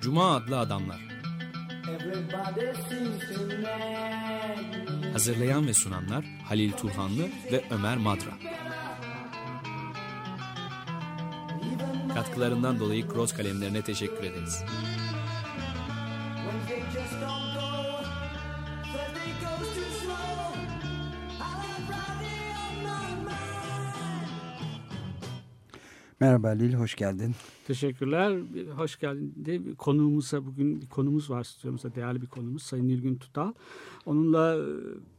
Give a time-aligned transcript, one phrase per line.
[0.00, 0.96] Cuma adlı adamlar.
[5.12, 7.22] Hazırlayan ve sunanlar Halil Turhanlı
[7.52, 8.32] ve Ömer Madra.
[12.14, 14.64] Katkılarından dolayı Cross kalemlerine teşekkür ederiz.
[16.92, 17.57] Just don't
[26.20, 27.34] Merhaba Lil, hoş geldin.
[27.66, 28.40] Teşekkürler.
[28.76, 29.34] Hoş geldin.
[29.36, 31.94] De konuğumuza bugün bir konumuz var stüdyomuzda.
[31.94, 33.52] Değerli bir konumuz Sayın Nilgün Tutal.
[34.06, 34.64] Onunla e,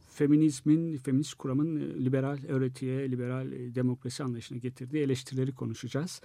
[0.08, 6.20] feminizmin, feminist kuramın e, liberal öğretiye, liberal e, demokrasi anlayışına getirdiği eleştirileri konuşacağız.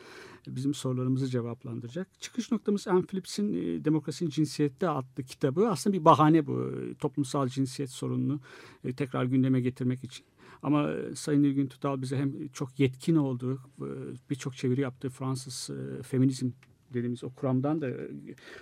[0.47, 2.07] Bizim sorularımızı cevaplandıracak.
[2.19, 3.53] Çıkış noktamız Anne Phillips'in
[3.85, 5.69] Demokrasinin Cinsiyette adlı kitabı.
[5.69, 6.71] Aslında bir bahane bu.
[6.99, 8.39] Toplumsal cinsiyet sorununu
[8.97, 10.25] tekrar gündeme getirmek için.
[10.63, 13.87] Ama e, Sayın Nilgün Tutal bize hem çok yetkin olduğu, e,
[14.29, 16.49] birçok çeviri yaptığı Fransız e, feminizm
[16.93, 17.89] dediğimiz o kuramdan da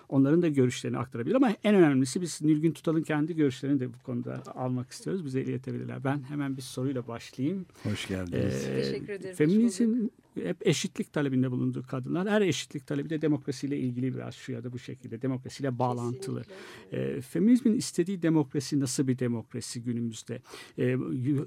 [0.10, 1.36] onların da görüşlerini aktarabilir.
[1.36, 5.26] Ama en önemlisi biz Nilgün Tutal'ın kendi görüşlerini de bu konuda almak istiyoruz.
[5.26, 6.04] Bize iletebilirler.
[6.04, 7.66] Ben hemen bir soruyla başlayayım.
[7.84, 8.66] Hoş geldiniz.
[8.66, 9.36] Ee, Teşekkür ederim.
[9.36, 12.30] Feminizm hep eşitlik talebinde bulunduğu kadınlar.
[12.30, 15.22] Her eşitlik talebi de demokrasiyle ilgili biraz şu ya da bu şekilde.
[15.22, 16.44] Demokrasiyle bağlantılı.
[16.44, 17.18] Kesinlikle.
[17.18, 20.42] E, feminizmin istediği demokrasi nasıl bir demokrasi günümüzde?
[20.80, 20.98] E,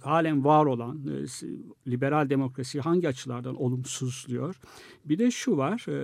[0.03, 4.61] halen var olan e, liberal demokrasiyi hangi açılardan olumsuzluyor?
[5.05, 5.87] Bir de şu var.
[5.89, 5.97] E,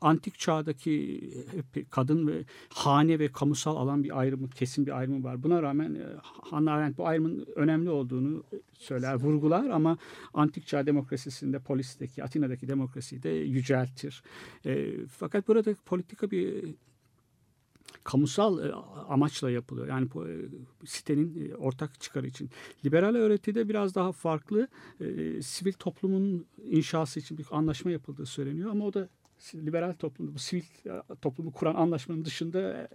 [0.00, 5.42] antik çağdaki hep kadın ve hane ve kamusal alan bir ayrımı, kesin bir ayrımı var.
[5.42, 9.98] Buna rağmen e, Hannah Arendt bu ayrımın önemli olduğunu söyler, vurgular ama
[10.34, 14.22] antik çağ demokrasisinde polisteki, Atina'daki demokrasiyi de yüceltir.
[14.66, 16.74] E, fakat burada politika bir
[18.04, 18.72] kamusal e,
[19.08, 19.88] amaçla yapılıyor.
[19.88, 22.50] Yani e, sitenin e, ortak çıkarı için.
[22.84, 24.68] Liberal öğretide biraz daha farklı
[25.00, 29.08] e, sivil toplumun inşası için bir anlaşma yapıldığı söyleniyor ama o da
[29.54, 32.88] liberal toplumda bu sivil e, toplumu kuran anlaşmanın dışında e,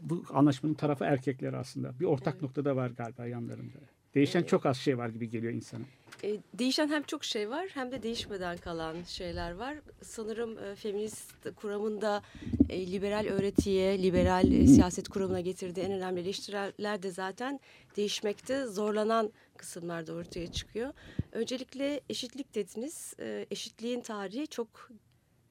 [0.00, 2.00] bu anlaşmanın tarafı erkekler aslında.
[2.00, 2.42] Bir ortak Evet.
[2.42, 3.78] noktada var galiba yanlarında.
[4.14, 4.48] Değişen Evet.
[4.48, 5.84] çok az şey var gibi geliyor insana.
[6.24, 9.78] E, değişen hem çok şey var hem de değişmeden kalan şeyler var.
[10.02, 12.22] Sanırım e, feminist kuramında
[12.68, 17.60] e, liberal öğretiye, liberal e, siyaset kuramına getirdiği en önemli eleştiriler de zaten
[17.96, 20.92] değişmekte zorlanan kısımlarda ortaya çıkıyor.
[21.32, 23.14] Öncelikle eşitlik dediniz.
[23.20, 24.90] E, eşitliğin tarihi çok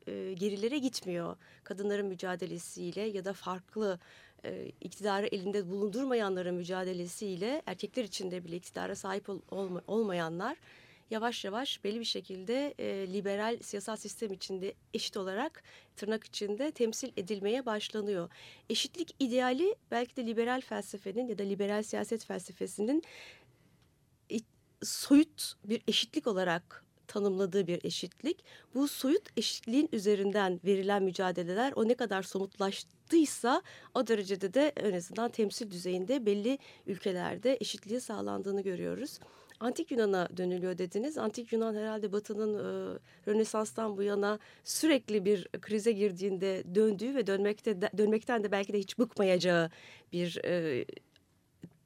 [0.10, 1.36] e, gerilere gitmiyor.
[1.64, 4.00] Kadınların mücadelesiyle ya da farklı
[4.46, 10.58] e, iktidarı elinde bulundurmayanların mücadelesiyle erkekler içinde bile iktidara sahip ol- olma- olmayanlar
[11.10, 15.64] yavaş yavaş belli bir şekilde e, liberal siyasal sistem içinde eşit olarak
[15.96, 18.30] tırnak içinde temsil edilmeye başlanıyor.
[18.70, 23.04] Eşitlik ideali belki de liberal felsefenin ya da liberal siyaset felsefesinin
[24.84, 28.44] soyut bir eşitlik olarak tanımladığı bir eşitlik.
[28.76, 33.62] Bu soyut eşitliğin üzerinden verilen mücadeleler o ne kadar somutlaştıysa
[33.94, 39.20] o derecede de en azından temsil düzeyinde belli ülkelerde eşitliği sağlandığını görüyoruz.
[39.60, 41.18] Antik Yunan'a dönülüyor dediniz.
[41.18, 47.82] Antik Yunan herhalde Batı'nın e, Rönesans'tan bu yana sürekli bir krize girdiğinde döndüğü ve dönmekte
[47.82, 49.70] de- dönmekten de belki de hiç bıkmayacağı
[50.14, 50.86] bir e,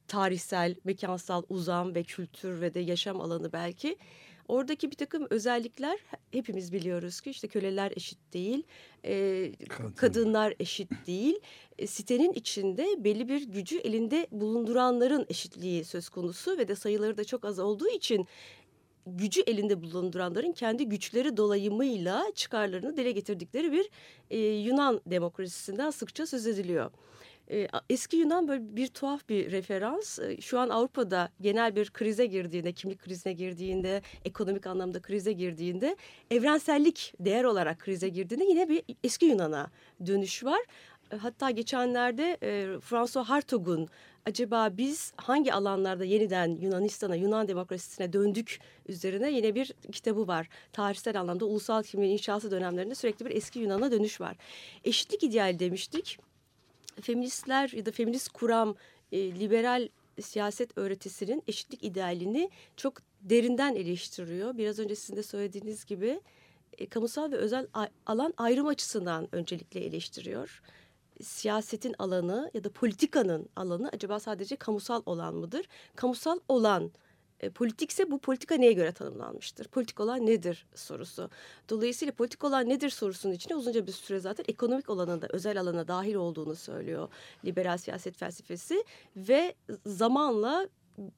[0.08, 3.98] tarihsel, mekansal uzam ve kültür ve de yaşam alanı belki.
[4.48, 6.00] Oradaki bir takım özellikler
[6.32, 8.64] hepimiz biliyoruz ki işte köleler eşit değil,
[9.06, 9.92] e, Kadın.
[9.92, 11.40] kadınlar eşit değil.
[11.80, 17.24] E, sitenin içinde belli bir gücü elinde bulunduranların eşitliği söz konusu ve de sayıları da
[17.24, 18.28] çok az olduğu için
[19.08, 23.90] gücü elinde bulunduranların kendi güçleri dolayımıyla çıkarlarını dile getirdikleri bir
[24.30, 26.92] e, Yunan demokrasisinden sıkça söz ediliyor.
[27.52, 30.20] E, Eski Yunan böyle bir tuhaf bir referans.
[30.20, 35.96] E, Şu an Avrupa'da genel bir krize girdiğinde, kimlik krizine girdiğinde, ekonomik anlamda krize girdiğinde,
[36.32, 39.72] evrensellik değer olarak krize girdiğinde yine bir eski Yunan'a
[40.06, 40.62] dönüş var.
[41.12, 43.90] E, Hatta geçenlerde e, François Hartog'un
[44.26, 50.50] acaba biz hangi alanlarda yeniden Yunanistan'a, Yunan demokrasisine döndük üzerine yine bir kitabı var.
[50.74, 54.38] Tarihsel anlamda ulusal kimliğin inşası dönemlerinde sürekli bir eski Yunan'a dönüş var.
[54.84, 56.20] Eşitlik ideali demiştik
[57.02, 58.76] feministler ya da feminist kuram
[59.12, 59.90] e, liberal
[60.22, 64.58] siyaset öğretisinin eşitlik idealini çok derinden eleştiriyor.
[64.58, 66.22] Biraz önce sizin de söylediğiniz gibi
[66.78, 67.68] e, kamusal ve özel
[68.06, 70.62] alan ayrım açısından öncelikle eleştiriyor.
[71.22, 75.66] Siyasetin alanı ya da politikanın alanı acaba sadece kamusal olan mıdır?
[75.96, 76.92] Kamusal olan
[77.44, 79.68] e, politikse bu politika neye göre tanımlanmıştır?
[79.68, 81.30] Politik olan nedir sorusu.
[81.70, 86.16] Dolayısıyla politik olan nedir sorusunun içine uzunca bir süre zaten ekonomik olanında özel alana dahil
[86.16, 87.10] olduğunu söylüyor
[87.46, 88.84] liberal siyaset felsefesi
[89.16, 89.56] ve
[89.86, 90.68] zamanla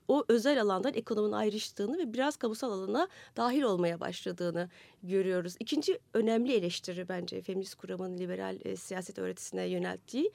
[0.07, 3.07] o özel alandan ekonominin ayrıştığını ve biraz kamusal alana
[3.38, 4.69] dahil olmaya başladığını
[5.04, 5.56] görüyoruz.
[5.60, 10.31] İkinci önemli eleştiri bence feminist kuramın liberal e, siyaset öğretisine yönelttiği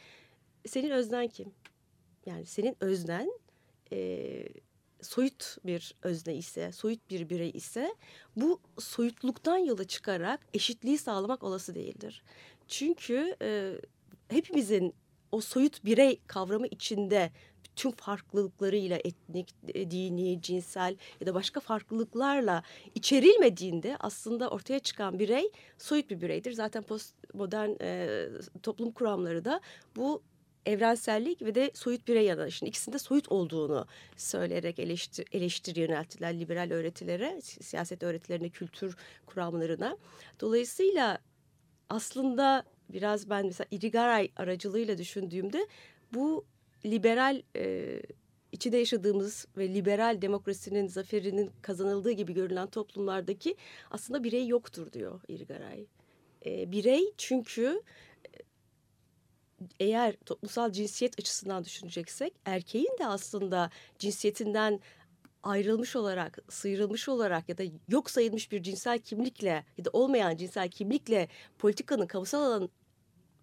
[0.67, 1.53] senin öznen kim?
[2.27, 3.33] Yani senin öznen
[3.93, 3.99] e,
[5.03, 7.95] soyut bir özne ise, soyut bir birey ise
[8.37, 12.23] bu soyutluktan yola çıkarak eşitliği sağlamak olası değildir.
[12.69, 13.75] Çünkü e,
[14.29, 14.95] hepimizin
[15.33, 17.31] o soyut birey kavramı içinde
[17.77, 22.63] tüm farklılıklarıyla etnik, e, dini, cinsel ya da başka farklılıklarla
[22.95, 26.53] içerilmediğinde aslında ortaya çıkan birey soyut bir bireydir.
[26.53, 28.29] Zaten postmodern e,
[28.63, 29.61] toplum kuramları da
[29.97, 30.23] bu
[30.67, 33.87] evrensellik ve de soyut birey yanılışın ikisinde soyut olduğunu
[34.17, 38.97] söyleyerek eleştir, eleştiri yönelttiler liberal öğretilere, siyaset öğretilerine, kültür
[39.27, 39.97] kuramlarına.
[40.41, 41.19] Dolayısıyla
[41.89, 45.67] aslında biraz ben mesela Irigaray aracılığıyla düşündüğümde
[46.15, 46.45] bu
[46.85, 48.03] liberal e,
[48.53, 53.57] içinde yaşadığımız ve liberal demokrasinin zaferinin kazanıldığı gibi görülen toplumlardaki
[53.91, 55.87] aslında birey yoktur diyor Irigaray.
[56.47, 57.83] E, birey çünkü
[59.81, 64.81] eğer toplumsal cinsiyet açısından düşüneceksek erkeğin de aslında cinsiyetinden
[65.43, 70.69] ayrılmış olarak, sıyrılmış olarak ya da yok sayılmış bir cinsel kimlikle ya da olmayan cinsel
[70.69, 71.29] kimlikle
[71.59, 72.71] politikanın kamusal alan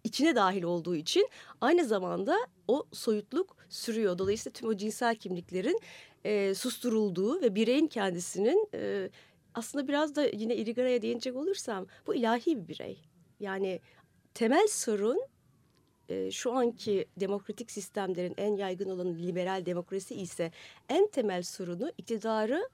[0.04, 1.28] içine dahil olduğu için
[1.60, 2.36] aynı zamanda
[2.68, 4.18] o soyutluk sürüyor.
[4.18, 5.80] Dolayısıyla tüm o cinsel kimliklerin
[6.24, 9.10] e, susturulduğu ve bireyin kendisinin e,
[9.54, 12.98] aslında biraz da yine Irigara'ya değinecek olursam bu ilahi bir birey.
[13.40, 13.80] Yani
[14.34, 15.20] temel sorun
[16.08, 20.52] e, şu anki demokratik sistemlerin en yaygın olanı liberal demokrasi ise
[20.88, 22.68] en temel sorunu iktidarı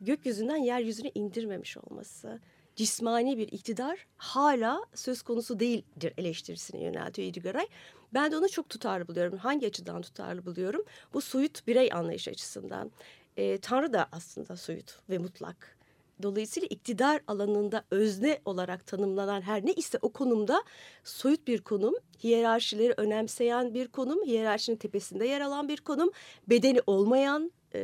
[0.00, 2.40] gökyüzünden yeryüzüne indirmemiş olması.
[2.76, 7.66] Cismani bir iktidar hala söz konusu değildir eleştirisine yöneltiyor İdigaray.
[8.14, 9.38] Ben de onu çok tutarlı buluyorum.
[9.38, 10.84] Hangi açıdan tutarlı buluyorum?
[11.14, 12.90] Bu soyut birey anlayış açısından.
[13.36, 15.75] E, Tanrı da aslında soyut ve mutlak
[16.22, 20.62] Dolayısıyla iktidar alanında özne olarak tanımlanan her ne ise o konumda
[21.04, 26.10] soyut bir konum, hiyerarşileri önemseyen bir konum, hiyerarşinin tepesinde yer alan bir konum,
[26.48, 27.80] bedeni olmayan, e,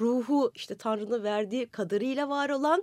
[0.00, 2.82] ruhu işte Tanrı'nın verdiği kadarıyla var olan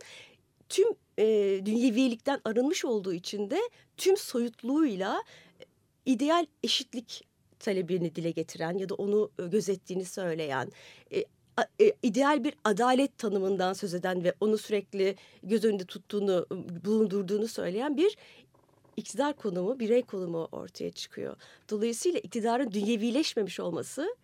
[0.69, 0.87] tüm
[1.19, 1.25] e,
[1.65, 3.59] dünyevilikten arınmış olduğu için de
[3.97, 5.23] tüm soyutluğuyla
[5.59, 5.65] e,
[6.05, 7.27] ideal eşitlik
[7.59, 10.71] talebini dile getiren ya da onu e, gözettiğini söyleyen,
[11.13, 11.23] e,
[12.03, 16.47] ideal bir adalet tanımından söz eden ve onu sürekli göz önünde tuttuğunu,
[16.85, 18.17] bulundurduğunu söyleyen bir
[18.97, 21.35] iktidar konumu, birey konumu ortaya çıkıyor.
[21.69, 24.15] Dolayısıyla iktidarın dünyevileşmemiş olması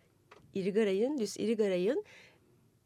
[0.53, 2.03] Irigaray'ın, Luis Irigaray'ın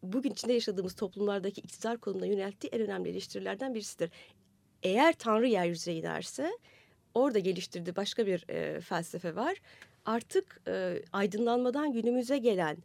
[0.03, 4.11] bugün içinde yaşadığımız toplumlardaki iktidar konumuna yönelttiği en önemli eleştirilerden birisidir.
[4.83, 6.51] Eğer Tanrı yeryüzüne inerse
[7.13, 9.57] orada geliştirdiği başka bir e, felsefe var.
[10.05, 12.77] Artık e, aydınlanmadan günümüze gelen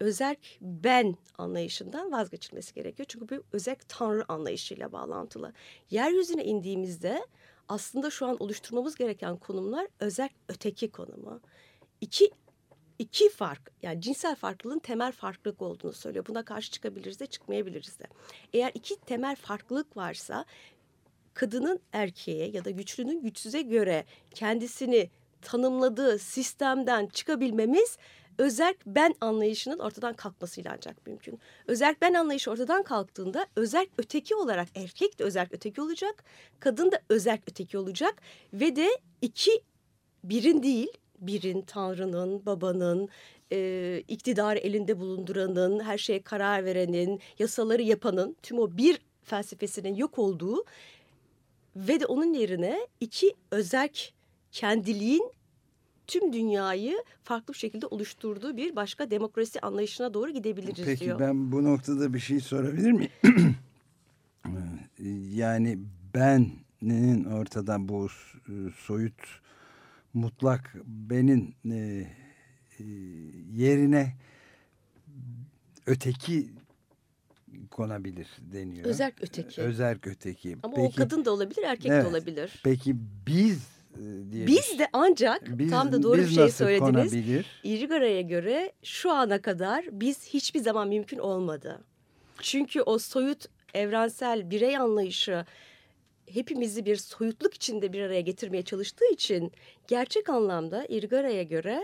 [0.00, 3.06] özerk ben anlayışından vazgeçilmesi gerekiyor.
[3.08, 5.52] Çünkü bu özerk tanrı anlayışıyla bağlantılı.
[5.90, 7.26] Yeryüzüne indiğimizde
[7.68, 11.40] aslında şu an oluşturmamız gereken konumlar özerk öteki konumu.
[12.00, 12.30] İki
[12.98, 16.26] iki fark yani cinsel farklılığın temel farklılık olduğunu söylüyor.
[16.28, 18.04] Buna karşı çıkabiliriz de çıkmayabiliriz de.
[18.52, 20.44] Eğer iki temel farklılık varsa
[21.34, 24.04] kadının erkeğe ya da güçlünün güçsüze göre
[24.34, 25.10] kendisini
[25.42, 27.98] tanımladığı sistemden çıkabilmemiz
[28.40, 31.38] özerk ben anlayışının ortadan kalkmasıyla ancak mümkün.
[31.66, 36.24] Özerk ben anlayışı ortadan kalktığında özerk öteki olarak erkek de özerk öteki olacak,
[36.60, 38.22] kadın da özerk öteki olacak
[38.52, 38.88] ve de
[39.22, 39.50] iki
[40.24, 40.88] birin değil
[41.18, 43.08] birin, tanrının, babanın,
[43.52, 50.18] e, iktidarı elinde bulunduranın, her şeye karar verenin, yasaları yapanın tüm o bir felsefesinin yok
[50.18, 50.64] olduğu
[51.76, 54.12] ve de onun yerine iki özerk
[54.52, 55.32] kendiliğin
[56.10, 61.18] tüm dünyayı farklı bir şekilde oluşturduğu bir başka demokrasi anlayışına doğru gidebiliriz Peki, diyor.
[61.18, 63.10] Peki ben bu noktada bir şey sorabilir miyim?
[65.36, 65.78] yani
[66.14, 68.08] benin ortadan bu
[68.76, 69.40] soyut
[70.14, 72.84] mutlak benin e, e,
[73.52, 74.14] yerine
[75.86, 76.50] öteki
[77.70, 78.86] konabilir deniyor.
[78.86, 79.60] Özerk öteki.
[79.60, 80.56] Özerk öteki.
[80.62, 82.60] Ama peki, o kadın da olabilir, erkek evet, de olabilir.
[82.64, 83.79] Peki biz
[84.32, 87.10] diye Biz de ancak biz, tam da doğru bir şey söylediniz.
[87.10, 87.46] Konabilir?
[87.64, 91.80] İrigara'ya göre şu ana kadar biz hiçbir zaman mümkün olmadı.
[92.40, 95.44] Çünkü o soyut evrensel birey anlayışı
[96.26, 99.52] hepimizi bir soyutluk içinde bir araya getirmeye çalıştığı için
[99.88, 101.82] gerçek anlamda İrgara'ya göre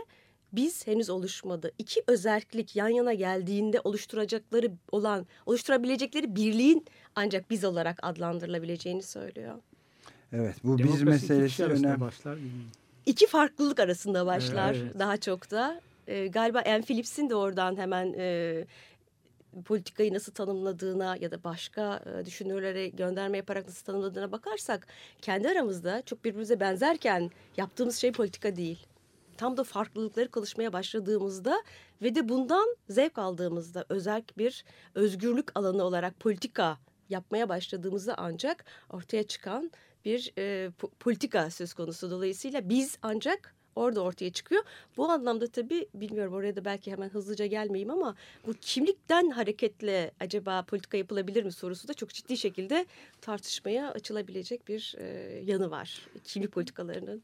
[0.52, 1.73] biz henüz oluşmadı.
[1.78, 9.54] İki özellik yan yana geldiğinde oluşturacakları olan, oluşturabilecekleri birliğin ancak biz olarak adlandırılabileceğini söylüyor.
[10.37, 11.87] Evet bu Demokrasi biz meselesi önemli.
[11.87, 12.00] önemli.
[12.00, 12.38] Başlar.
[13.07, 14.99] İki farklılık arasında başlar Evet.
[14.99, 15.81] daha çok da.
[16.07, 18.64] E, galiba Anne Phillips'in de oradan hemen e,
[19.64, 24.87] politikayı nasıl tanımladığına ya da başka e, düşünürlere gönderme yaparak nasıl tanımladığına bakarsak
[25.23, 28.87] kendi aramızda çok birbirimize benzerken yaptığımız şey politika değil.
[29.37, 31.62] Tam da farklılıkları konuşmaya başladığımızda
[32.02, 34.64] ve de bundan zevk aldığımızda özel bir
[34.95, 36.78] özgürlük alanı olarak politika
[37.09, 39.71] yapmaya başladığımızda ancak ortaya çıkan
[40.07, 42.11] bir e, po- politika söz konusu.
[42.11, 44.63] Dolayısıyla biz ancak orada ortaya çıkıyor.
[44.97, 48.15] Bu anlamda tabii bilmiyorum oraya da belki hemen hızlıca gelmeyeyim ama
[48.47, 52.87] bu kimlikten hareketle acaba politika yapılabilir mi sorusu da çok ciddi şekilde
[53.21, 55.07] tartışmaya açılabilecek bir e,
[55.45, 56.01] yanı var.
[56.25, 57.23] Kimlik politikalarının.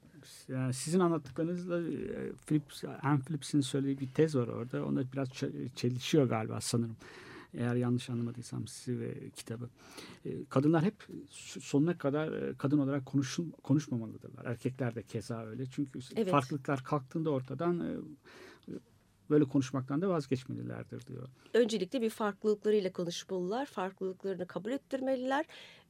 [0.49, 4.85] Yani sizin anlattıklarınızla e, Philips, Anne Phillips'in söylediği bir tez var orada.
[4.85, 5.29] Ona biraz
[5.77, 6.97] çelişiyor galiba sanırım.
[7.55, 9.69] Eğer yanlış anlamadıysam sizi ve kitabı.
[10.25, 10.95] E, Kadınlar hep
[11.61, 14.45] sonuna kadar e, kadın olarak konuşun, konuşmamalıdırlar.
[14.45, 15.67] Erkekler de keza öyle.
[15.67, 16.31] Çünkü Evet.
[16.31, 17.97] farklılıklar kalktığında ortadan e,
[19.31, 21.29] böyle konuşmaktan da vazgeçmelilerdir diyor.
[21.55, 25.45] öncelikle bir farklılıklarıyla konuşmalılar, farklılıklarını kabul ettirmeliler.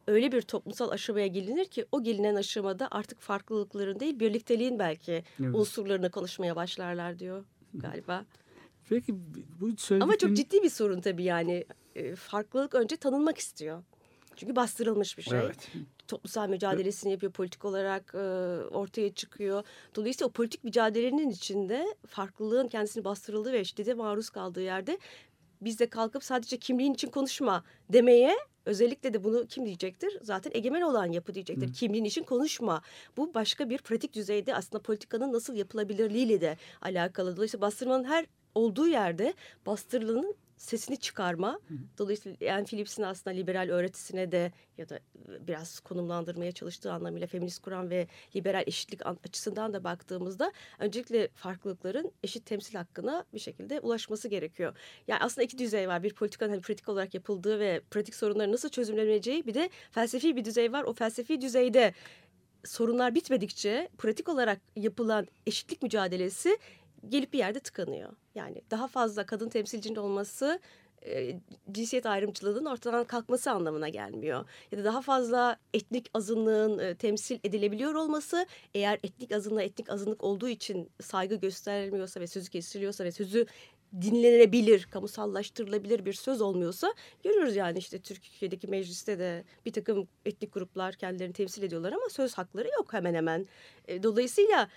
[0.07, 5.55] Öyle bir toplumsal aşamaya gelinir ki o gelinen aşamada artık farklılıkların değil birlikteliğin belki Evet.
[5.55, 8.25] unsurlarını konuşmaya başlarlar diyor galiba.
[8.89, 10.01] Peki bu söylediklerin...
[10.01, 13.83] Ama çok ciddi bir sorun tabii yani E, farklılık önce tanınmak istiyor.
[14.37, 15.39] Çünkü bastırılmış bir şey.
[15.39, 15.69] Evet.
[16.09, 18.19] Toplumsal mücadelesini yapıyor, politik olarak e,
[18.71, 19.65] ortaya çıkıyor.
[19.95, 24.99] Dolayısıyla o politik mücadelenin içinde farklılığın kendisini bastırıldığı ve şiddete maruz kaldığı yerde
[25.61, 28.37] biz de kalkıp sadece kimliğin için konuşma demeye
[28.67, 30.19] özellikle de bunu kim diyecektir?
[30.23, 31.73] Zaten egemen olan yapı diyecektir.
[31.73, 32.83] Kimliğin için konuşma.
[33.17, 37.37] Bu başka bir pratik düzeyde aslında politikanın nasıl yapılabilirliğiyle de alakalı.
[37.37, 39.35] Dolayısıyla bastırmanın her olduğu yerde
[39.67, 41.61] bastırılanın sesini çıkarma.
[41.99, 45.01] Dolayısıyla Anne Phillips'in aslında liberal öğretisine de ya da
[45.41, 48.07] biraz konumlandırmaya çalıştığı anlamıyla feminist kuran ve
[48.37, 54.77] liberal eşitlik an- açısından da baktığımızda öncelikle farklılıkların eşit temsil hakkına bir şekilde ulaşması gerekiyor.
[55.09, 56.03] Yani aslında iki düzey var.
[56.03, 60.45] Bir politikanın hani pratik olarak yapıldığı ve pratik sorunların nasıl çözümleneceği bir de felsefi bir
[60.45, 60.83] düzey var.
[60.83, 61.95] O felsefi düzeyde
[62.65, 66.59] sorunlar bitmedikçe pratik olarak yapılan eşitlik mücadelesi
[67.09, 68.13] gelip bir yerde tıkanıyor.
[68.35, 70.61] Yani daha fazla kadın temsilcinin olması
[71.07, 71.37] e,
[71.73, 74.45] cinsiyet ayrımcılığının ortadan kalkması anlamına gelmiyor.
[74.73, 80.25] Ya da daha fazla etnik azınlığın e, temsil edilebiliyor olması eğer etnik azınlığa etnik azınlık
[80.25, 83.47] olduğu için saygı gösterilmiyorsa ve sözü kesiliyorsa ve sözü
[84.01, 86.95] dinlenebilir, kamusallaştırılabilir bir söz olmuyorsa
[87.25, 92.35] görüyoruz yani işte Türkiye'deki mecliste de bir takım etnik gruplar kendilerini temsil ediyorlar ama söz
[92.35, 93.47] hakları yok hemen hemen.
[93.89, 94.69] E, Dolayısıyla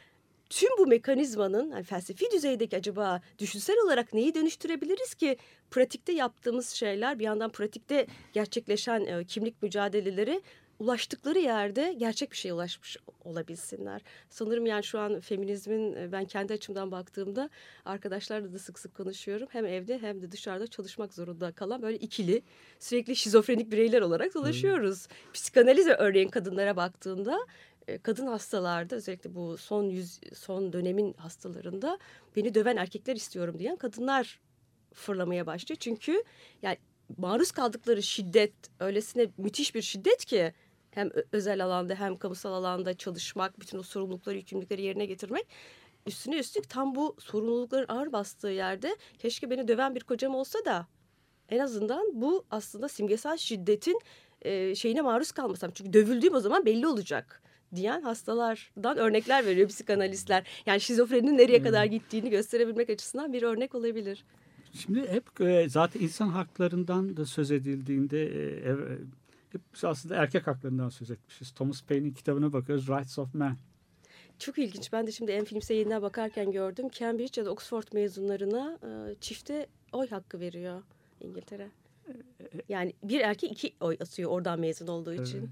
[0.50, 5.38] tüm bu mekanizmanın hani felsefi düzeydeki acaba düşünsel olarak neyi dönüştürebiliriz ki
[5.72, 10.42] pratikte yaptığımız şeyler bir yandan pratikte gerçekleşen e, kimlik mücadeleleri
[10.80, 14.02] ulaştıkları yerde gerçek bir şeye ulaşmış olabilsinler.
[14.30, 17.50] Sanırım yani şu an feminizmin ben kendi açımdan baktığımda
[17.86, 19.48] arkadaşlarla da sık sık konuşuyorum.
[19.52, 22.42] Hem evde hem de dışarıda çalışmak zorunda kalan böyle ikili
[22.80, 25.08] sürekli şizofrenik bireyler olarak dolaşıyoruz.
[25.34, 27.40] Psikanaliz ve örneğin kadınlara baktığında
[28.04, 32.00] kadın hastalarda özellikle bu son yüz son dönemin hastalarında
[32.36, 34.39] beni döven erkekler istiyorum diyen kadınlar
[34.94, 35.77] fırlamaya başlıyor.
[35.80, 36.24] Çünkü
[36.62, 36.77] yani
[37.18, 40.54] maruz kaldıkları şiddet öylesine müthiş bir şiddet ki
[40.92, 45.48] hem özel alanda hem kamusal alanda çalışmak, bütün o sorumlulukları, yükümlülükleri yerine getirmek
[46.06, 50.88] üstüne üstlük tam bu sorumlulukların ağır bastığı yerde keşke beni döven bir kocam olsa da
[51.50, 54.00] en azından bu aslında simgesel şiddetin
[54.42, 55.72] e, şeyine maruz kalmasam.
[55.72, 57.42] Çünkü dövüldüğüm o zaman belli olacak
[57.75, 60.44] diyen hastalardan örnekler veriyor psikanalistler.
[60.65, 64.25] Yani şizofreninin nereye kadar gittiğini gösterebilmek açısından bir örnek olabilir.
[64.74, 69.00] Şimdi hep e, zaten insan haklarından da söz edildiğinde e, ev-
[69.50, 71.51] hep aslında erkek haklarından söz etmişiz.
[71.51, 73.58] Thomas Paine'in kitabına bakıyoruz Rights of Man.
[74.39, 74.94] Çok ilginç.
[74.94, 76.89] Ben de şimdi en filmse yeniden bakarken gördüm.
[76.91, 80.82] Cambridge ya da Oxford mezunlarına e, çifte oy hakkı veriyor
[81.22, 81.70] İngiltere.
[82.70, 85.50] Yani bir erkek iki oy atıyor oradan mezun olduğu için.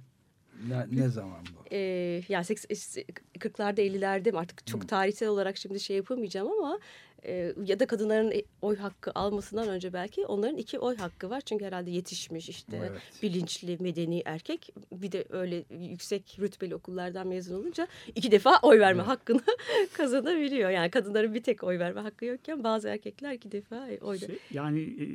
[0.67, 1.65] Ne, ne zaman bu?
[1.71, 6.79] Ee, yani 40'larda 50'lerde mi artık çok tarihsel olarak şimdi şey yapamayacağım ama
[7.25, 11.41] e, ya da kadınların e, oy hakkı almasından önce belki onların iki oy hakkı var.
[11.41, 13.01] Çünkü herhalde yetişmiş işte Evet.
[13.23, 19.03] bilinçli medeni erkek bir de öyle yüksek rütbeli okullardan mezun olunca iki defa oy verme
[19.03, 19.41] hakkını
[19.93, 20.69] kazanabiliyor.
[20.69, 24.81] Yani kadınların bir tek oy verme hakkı yokken bazı erkekler iki defa oy Şey, yani
[24.81, 25.05] e,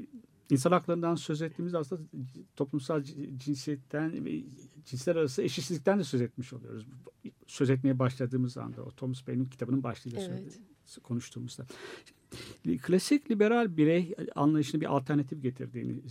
[0.51, 2.03] insan haklarından söz ettiğimiz aslında
[2.57, 3.03] toplumsal
[3.37, 4.43] cinsiyetten ve
[4.85, 6.87] cinsler arası eşitsizlikten de söz etmiş oluyoruz.
[7.47, 10.31] Söz etmeye başladığımız anda o Thomas Paine'in kitabının başlığıyla Evet.
[10.39, 11.67] söyledi- konuştuğumuzda.
[12.83, 16.03] Klasik liberal birey anlayışına bir alternatif getirdiğini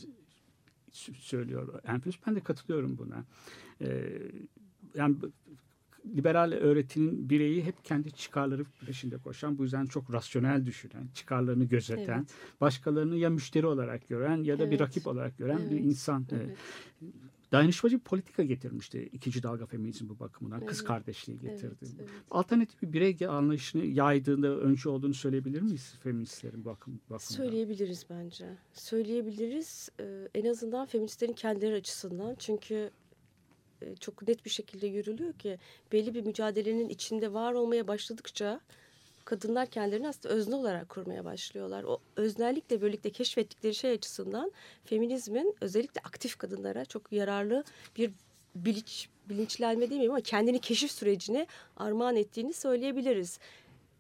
[1.20, 2.16] söylüyor Enfus.
[2.28, 3.26] Ben de katılıyorum buna.
[3.82, 4.22] Ee,
[4.96, 5.16] yani
[6.16, 12.18] liberal öğretinin bireyi hep kendi çıkarları peşinde koşan, bu yüzden çok rasyonel düşünen, çıkarlarını gözeten,
[12.20, 12.30] Evet.
[12.62, 14.82] başkalarını ya müşteri olarak gören ya da bir Evet.
[14.82, 15.86] rakip olarak gören bir Evet.
[15.86, 16.26] insan.
[16.32, 16.58] Ee, Evet.
[17.52, 20.66] Dayanışmacı bir politika getirmişti ikinci dalga feminizm bu bakımından.
[20.66, 20.88] Kız Evet.
[20.88, 21.86] kardeşliği Evet, getirdi.
[22.00, 22.10] evet.
[22.32, 27.18] Alternatif bir birey anlayışını yaydığında öncü olduğunu söyleyebilir miyiz feministlerin bakım, bakımından?
[27.18, 28.46] Söyleyebiliriz bence.
[28.74, 32.36] Söyleyebiliriz e, en azından feministlerin kendileri açısından.
[32.40, 32.92] Çünkü
[34.00, 35.60] çok net bir şekilde yürülüyor ki
[35.92, 38.60] belli bir mücadelenin içinde var olmaya başladıkça
[39.26, 41.84] kadınlar kendilerini aslında özne olarak kurmaya başlıyorlar.
[41.84, 44.52] O öznellikle birlikte keşfettikleri şey açısından
[44.86, 47.64] feminizmin özellikle aktif kadınlara çok yararlı
[47.98, 48.12] bir
[48.56, 53.40] bilinç, bilinçlenme demeyeyim ama kendini keşif sürecine armağan ettiğini söyleyebiliriz.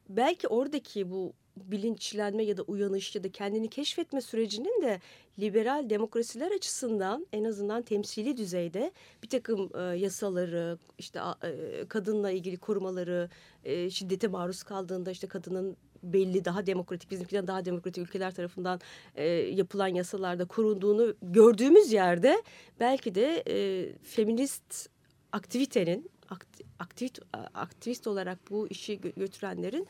[0.10, 1.34] Belki oradaki bu
[1.66, 5.00] bilinçlenme ya da uyanış ya da kendini keşfetme sürecinin de
[5.40, 8.92] liberal demokrasiler açısından en azından temsili düzeyde
[9.24, 13.30] bir takım e, yasaları, işte e, kadınla ilgili korumaları,
[13.64, 18.80] e, şiddete maruz kaldığında işte kadının belli daha demokratik bizimkinden daha demokratik ülkeler tarafından
[19.16, 22.44] e, yapılan yasalarda korunduğunu gördüğümüz yerde
[22.80, 24.90] belki de e, feminist
[25.32, 27.20] aktivitenin akti- aktivist
[27.54, 29.88] aktivist olarak bu işi gö- götürenlerin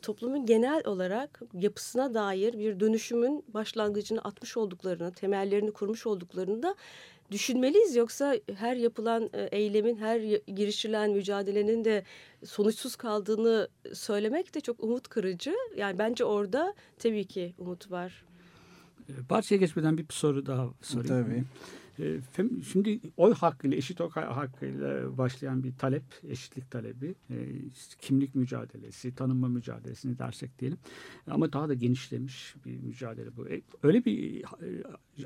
[0.00, 6.74] toplumun genel olarak yapısına dair bir dönüşümün başlangıcını atmış olduklarını, temellerini kurmuş olduklarını da
[7.30, 7.96] düşünmeliyiz.
[7.96, 12.04] Yoksa her yapılan e, eylemin, her girişilen mücadelenin de
[12.44, 15.54] sonuçsuz kaldığını söylemek de çok umut kırıcı.
[15.76, 18.24] Yani bence orada tabii ki umut var.
[19.08, 21.24] Ee, Parçaya geçmeden bir soru daha sorayım.
[21.24, 21.44] Tabii.
[21.98, 22.20] Ee,
[22.72, 27.34] Şimdi oy hakkıyla, eşit oy hakkıyla başlayan bir talep, eşitlik talebi, e,
[28.00, 30.78] kimlik mücadelesi, tanınma mücadelesini dersek diyelim.
[31.26, 33.48] Ama daha da genişlemiş bir mücadele bu.
[33.48, 34.44] E, Öyle bir e,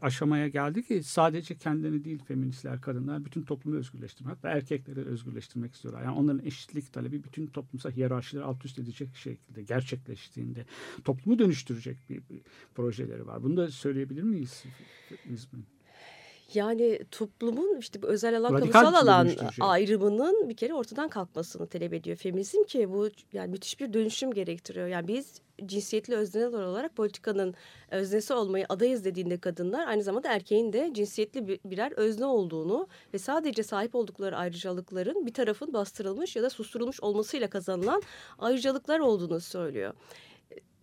[0.03, 6.03] aşamaya geldi ki sadece kendilerini değil feministler, kadınlar bütün toplumu özgürleştirmek, hatta erkekleri özgürleştirmek istiyorlar.
[6.03, 10.67] Yani onların eşitlik talebi bütün toplumsal hiyerarşileri alt üst edecek şekilde gerçekleştiğinde
[11.05, 12.41] toplumu dönüştürecek bir, bir
[12.75, 13.43] projeleri var.
[13.43, 14.65] Bunu da söyleyebilir miyiz?
[16.55, 19.59] Yani toplumun işte bu özel alan Radikal kamusal alan dönüştürecek.
[19.61, 24.87] ayrımının bir kere ortadan kalkmasını talep ediyor feminizm ki bu yani müthiş bir dönüşüm gerektiriyor.
[24.89, 27.55] Yani biz cinsiyetli özneler olarak politikanın
[27.91, 33.19] öznesi olmayı adayız dediğinde kadınlar aynı zamanda erkeğin de cinsiyetli bir- birer özne olduğunu ve
[33.19, 38.03] sadece sahip oldukları ayrıcalıkların bir tarafın bastırılmış ya da susturulmuş olmasıyla kazanılan
[38.39, 39.95] ayrıcalıklar olduğunu söylüyor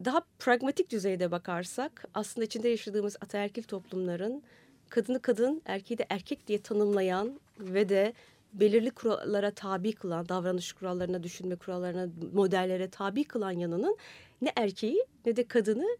[0.06, 4.43] daha pragmatik düzeyde bakarsak aslında içinde yaşadığımız ataerkil toplumların
[4.91, 8.13] kadını kadın, erkeği de erkek diye tanımlayan ve de
[8.54, 13.97] belirli kurallara tabi kılan, davranış kurallarına, düşünme kurallarına, modellere tabi kılan yanının
[14.41, 15.97] ne erkeği ne de kadını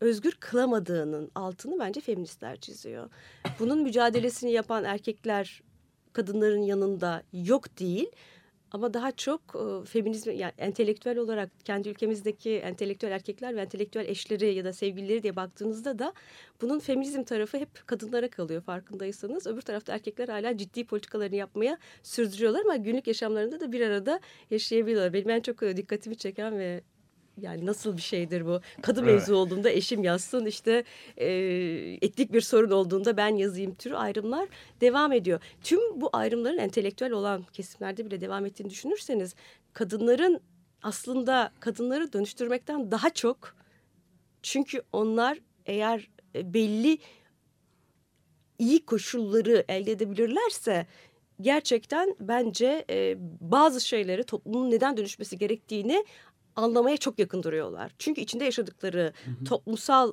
[0.00, 3.10] özgür kılamadığının altını bence feministler çiziyor.
[3.58, 5.62] Bunun mücadelesini yapan erkekler
[6.12, 8.10] kadınların yanında yok değil.
[8.74, 14.54] Ama daha çok e, feminizm yani entelektüel olarak kendi ülkemizdeki entelektüel erkekler ve entelektüel eşleri
[14.54, 16.12] ya da sevgilileri diye baktığınızda da
[16.62, 19.46] bunun feminizm tarafı hep kadınlara kalıyor farkındaysanız.
[19.46, 25.12] Öbür tarafta erkekler hala ciddi politikalarını yapmaya sürdürüyorlar ama günlük yaşamlarında da bir arada yaşayabiliyorlar.
[25.12, 26.82] Benim en çok e, dikkatimi çeken ve
[27.40, 28.60] yani nasıl bir şeydir bu?
[28.82, 29.14] Kadın Evet.
[29.14, 30.84] mevzu olduğunda eşim yazsın işte
[31.16, 31.26] e,
[32.02, 34.48] etnik bir sorun olduğunda ben yazayım türü ayrımlar
[34.80, 35.40] devam ediyor.
[35.62, 39.34] Tüm bu ayrımların entelektüel olan kesimlerde bile devam ettiğini düşünürseniz
[39.72, 40.40] kadınların
[40.82, 43.56] aslında kadınları dönüştürmekten daha çok
[44.42, 46.98] çünkü onlar eğer e, belli
[48.58, 50.86] iyi koşulları elde edebilirlerse
[51.40, 56.04] gerçekten bence e, bazı şeyleri toplumun neden dönüşmesi gerektiğini
[56.56, 57.92] anlamaya çok yakın duruyorlar.
[57.98, 59.12] Çünkü içinde yaşadıkları
[59.44, 60.12] toplumsal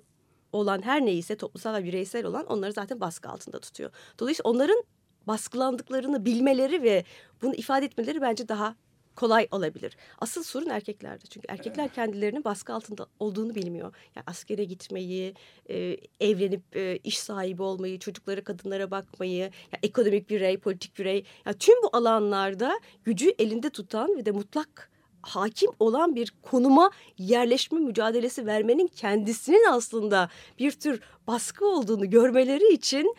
[0.53, 3.91] olan her neyse toplumsal ve bireysel olan onları zaten baskı altında tutuyor.
[4.19, 4.83] Dolayısıyla onların
[5.27, 7.03] baskılandıklarını bilmeleri ve
[7.41, 8.75] bunu ifade etmeleri bence daha
[9.15, 9.97] kolay olabilir.
[10.19, 11.25] Asıl sorun erkeklerde.
[11.29, 13.93] Çünkü erkekler kendilerinin baskı altında olduğunu bilmiyor.
[14.15, 15.33] Yani askere gitmeyi,
[15.69, 21.25] e, evlenip e, iş sahibi olmayı, çocuklara, kadınlara bakmayı, yani ekonomik birey, politik birey.
[21.45, 24.91] Yani tüm bu alanlarda gücü elinde tutan ve de mutlak
[25.21, 30.29] hakim olan bir konuma yerleşme mücadelesi vermenin kendisinin aslında
[30.59, 33.15] bir tür baskı olduğunu görmeleri için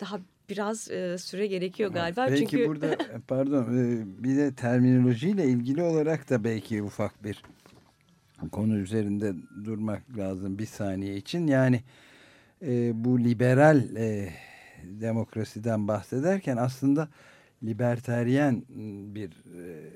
[0.00, 2.26] daha biraz e, süre gerekiyor galiba.
[2.26, 7.42] Belki Çünkü burada pardon e, bir de terminolojiyle ilgili olarak da belki ufak bir
[8.52, 9.32] konu üzerinde
[9.64, 11.46] durmak lazım bir saniye için.
[11.46, 11.80] Yani
[12.62, 14.28] e, bu liberal e,
[14.82, 17.08] demokrasiden bahsederken aslında
[17.62, 18.62] liberteryen
[19.14, 19.90] bir e,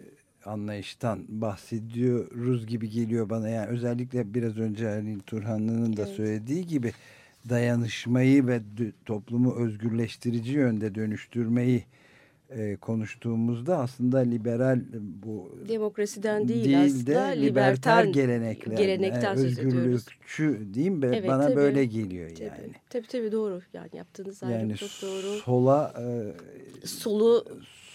[0.49, 3.49] anlayıştan bahsediyoruz gibi geliyor bana.
[3.49, 6.17] Yani özellikle biraz önce Halil Turhanlı'nın da Evet.
[6.17, 6.93] söylediği gibi
[7.49, 8.61] dayanışmayı ve
[9.07, 11.85] toplumu özgürleştirici yönde dönüştürmeyi
[12.51, 14.81] e, konuştuğumuzda aslında liberal
[15.23, 21.29] bu Demokrasiden değil, değil aslında de liberten gelenekler, gelenekten yani söz özgürlükçü diyeyim be Evet,
[21.29, 21.57] bana tabii.
[21.57, 22.73] böyle geliyor Tabii, yani.
[22.91, 23.61] tabii tabii doğru.
[23.73, 25.39] Yani yaptığınız ayrım Yani çok doğru.
[25.45, 25.95] sola
[26.83, 27.45] e, Solu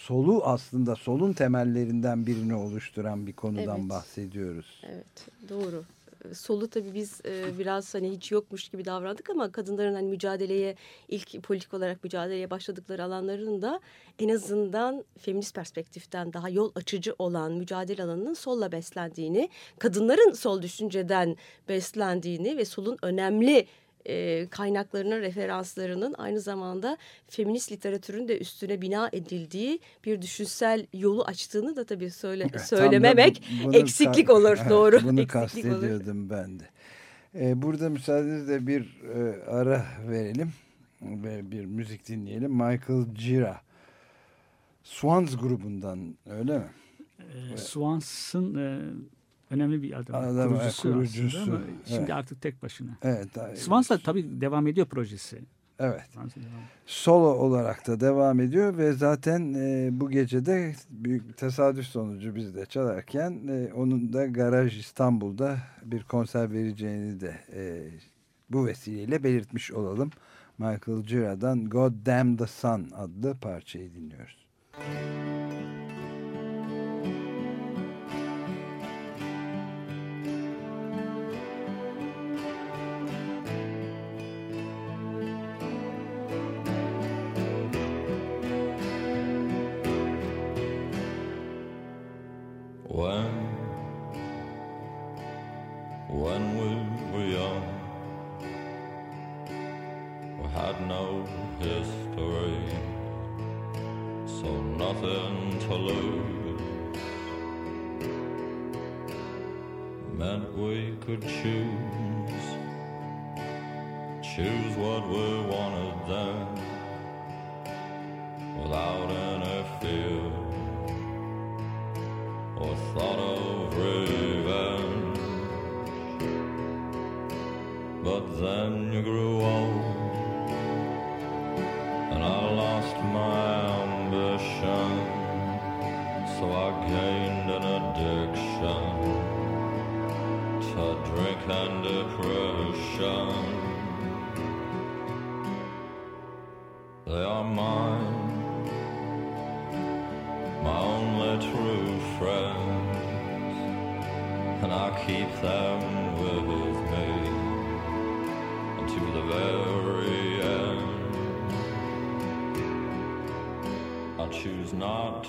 [0.07, 3.89] solu aslında solun temellerinden birini oluşturan bir konudan Evet.
[3.89, 4.81] bahsediyoruz.
[4.83, 5.83] Evet doğru.
[6.25, 10.75] Ee, Solu tabii biz e, biraz hani hiç yokmuş gibi davrandık ama kadınların hani mücadeleye
[11.07, 13.79] ilk politik olarak mücadeleye başladıkları alanların da
[14.19, 21.35] en azından feminist perspektiften daha yol açıcı olan mücadele alanının solla beslendiğini, kadınların sol düşünceden
[21.69, 23.67] beslendiğini ve solun önemli
[24.05, 31.75] e, kaynaklarının, referanslarının aynı zamanda feminist literatürün de üstüne bina edildiği bir düşünsel yolu açtığını
[31.75, 34.57] da tabii söyle, Tam da söylememek bu- bunu eksiklik ka- olur.
[34.61, 34.99] Evet, Doğru.
[35.03, 35.73] Bunu eksiklik olur.
[35.81, 36.63] kastediyordum ben de.
[37.35, 40.53] Ee, burada müsaadenizle bir e, ara verelim
[41.01, 42.51] ve bir müzik dinleyelim.
[42.51, 43.61] Michael Gira.
[44.83, 46.65] Swans grubundan öyle mi?
[47.53, 48.79] E, Swans'ın e,
[49.53, 50.15] önemli bir adam.
[50.15, 52.09] Adam, kurucusu, evet, kurucusu, aslında ama şimdi evet.
[52.09, 52.97] artık tek başına.
[53.01, 53.27] Evet.
[53.55, 55.41] Swans da tabii devam ediyor projesi.
[55.79, 56.01] Evet.
[56.85, 62.65] Solo olarak da devam ediyor ve zaten e, bu gecede büyük tesadüf sonucu biz de
[62.65, 67.89] çalarken e, onun da Garaj İstanbul'da bir konser vereceğini de e,
[68.49, 70.11] bu vesileyle belirtmiş olalım.
[70.57, 74.45] Michael Gira'dan God Damn the Sun adlı parçayı dinliyoruz.
[74.75, 75.32] When,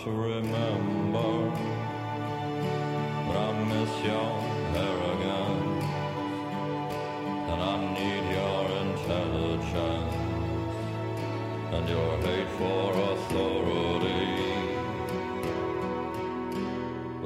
[0.06, 1.50] remember,
[3.26, 4.30] but I miss your
[4.74, 5.73] arrogance, and I
[8.04, 10.14] need your intelligence
[11.74, 14.26] and your hate for authority.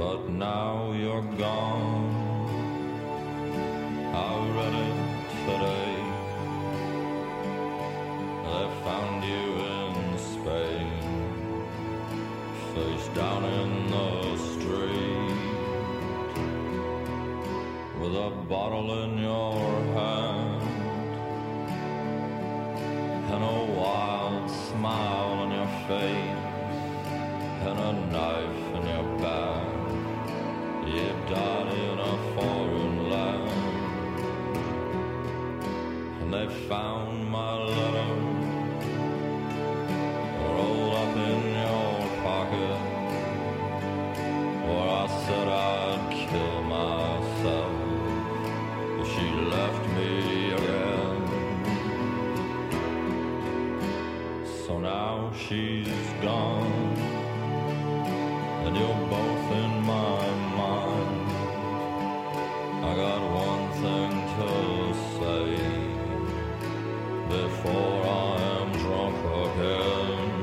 [0.00, 2.06] But now you're gone.
[4.26, 4.98] I read it
[5.46, 5.96] today.
[8.46, 9.92] They found you in
[10.30, 10.90] Spain,
[12.74, 14.10] face down in the
[14.52, 15.38] street,
[18.00, 19.58] with a bottle in your
[19.96, 20.27] hand
[24.48, 26.44] smile on your face
[27.68, 29.66] and a knife in your back.
[30.86, 33.50] You died in a foreign land,
[36.22, 37.07] and they found
[55.34, 55.88] she's
[56.22, 56.96] gone,
[58.64, 61.30] and you're both in my mind.
[62.84, 64.50] I got one thing to
[65.16, 65.46] say
[67.28, 70.34] before I am drunk again.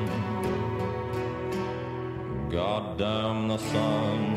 [2.50, 4.36] God damn the sun.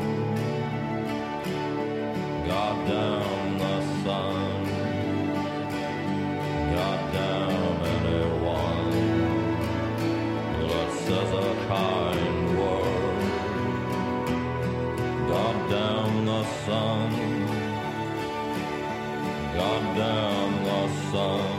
[2.47, 3.38] God damn
[11.79, 13.23] wide world.
[15.31, 17.09] God damn the sun.
[19.57, 21.49] God damn the sun.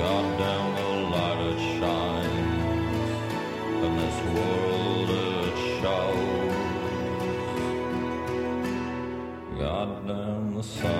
[0.00, 3.10] God damn the light it shines.
[3.84, 6.58] In this world it shows.
[9.62, 10.97] God damn the sun.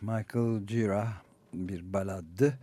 [0.00, 1.08] Michael Gira
[1.54, 2.58] bir baladdı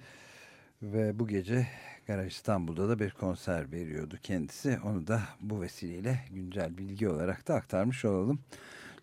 [0.81, 1.67] ve bu gece
[2.07, 4.79] Garaj İstanbul'da da bir konser veriyordu kendisi.
[4.83, 8.39] Onu da bu vesileyle güncel bilgi olarak da aktarmış olalım.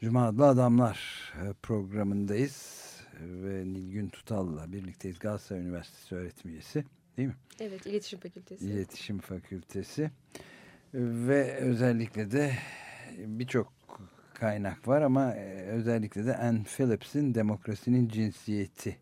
[0.00, 2.86] Cuma adlı adamlar e, programındayız
[3.20, 5.18] ve Nilgün Tutal'la birlikteyiz.
[5.18, 6.84] Galatasaray Üniversitesi öğretim üyesi
[7.16, 7.36] değil mi?
[7.60, 8.64] Evet, İletişim Fakültesi.
[8.64, 10.10] İletişim Fakültesi
[10.94, 12.52] ve özellikle de
[13.18, 13.85] birçok
[14.38, 18.96] kaynak var ama e, özellikle de Anne Phillips'in Demokrasinin Cinsiyeti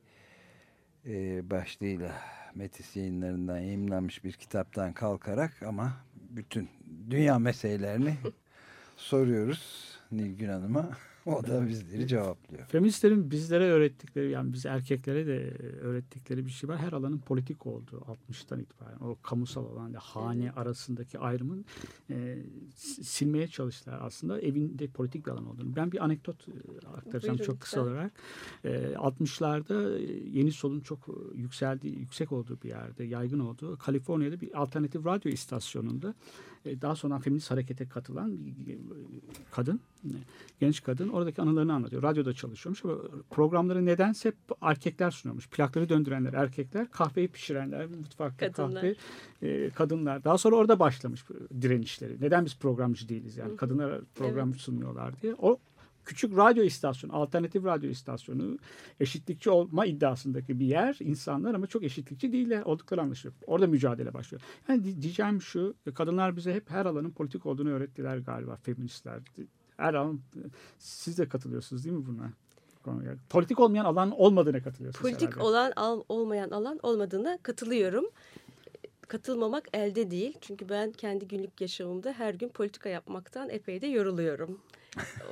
[1.07, 2.13] e, başlığıyla
[2.55, 6.69] Metis yayınlarından yayınlanmış bir kitaptan kalkarak ama bütün
[7.11, 8.15] dünya meselelerini
[8.97, 10.91] soruyoruz Nilgün Hanım'a.
[11.35, 12.67] O da bizleri cevaplıyor.
[12.67, 16.79] Feministlerin bizlere öğrettikleri yani biz erkeklere de öğrettikleri bir şey var.
[16.79, 21.65] Her alanın politik olduğu 60'tan itibaren o kamusal alan ile hane arasındaki ayrımın
[22.11, 22.39] e,
[23.03, 25.77] silmeye çalıştılar aslında evinde politik bir alan olduğunu.
[25.77, 27.93] Ben bir anekdot e, aktaracağım Buyurun çok kısa lütfen.
[27.95, 28.13] olarak.
[28.65, 29.99] E, 60'larda
[30.31, 36.09] yeni solun çok yükseldiği, yüksek olduğu bir yerde, yaygın olduğu Kaliforniya'da bir alternatif radyo istasyonunda
[36.09, 36.15] e,
[36.65, 38.79] daha sonra feminist harekete katılan bir
[39.51, 40.11] kadın, e,
[40.61, 42.03] genç kadın oradaki anılarını anlatıyor.
[42.03, 42.83] Radyoda çalışıyormuş.
[43.31, 45.49] Programları nedense hep erkekler sunuyormuş.
[45.49, 48.83] Plakları döndürenler erkekler, kahveyi pişirenler, mutfakta Kadınlar.
[48.83, 48.95] kahve
[49.43, 50.25] e, kadınlar.
[50.25, 51.25] Daha sonra orada başlamış
[51.61, 52.17] direnişleri.
[52.21, 53.57] Neden biz programcı değiliz yani?
[53.57, 55.35] Kadınlar program sunuyorlar diye.
[55.39, 55.59] O
[56.05, 58.59] küçük radyo istasyonu, alternatif radyo istasyonu
[59.01, 60.97] eşitlikçi olma iddiasındaki bir yer.
[61.01, 63.35] insanlar ama çok eşitlikçi değiller oldukları anlaşılıyor.
[63.47, 64.43] Orada mücadele başlıyor.
[64.69, 69.21] Yani di- diyeceğim şu, kadınlar bize hep her alanın politik olduğunu öğrettiler galiba feministler.
[69.77, 70.21] Her alan,
[70.79, 72.33] siz de katılıyorsunuz değil mi buna?
[72.83, 73.15] Konuya.
[73.31, 75.43] Politik olmayan alan olmadığına katılıyorsunuz Politik herhalde.
[75.45, 78.05] olan al, olmayan alan olmadığına katılıyorum.
[79.09, 80.39] Katılmamak elde değil.
[80.41, 84.61] Çünkü ben kendi günlük yaşamımda her gün politika yapmaktan epey de yoruluyorum.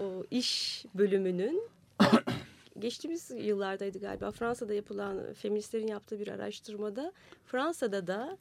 [0.03, 1.69] o iş bölümünün
[2.79, 7.13] geçtiğimiz yıllardaydı galiba Fransa'da yapılan feministlerin yaptığı bir araştırmada
[7.47, 8.39] Fransa'da da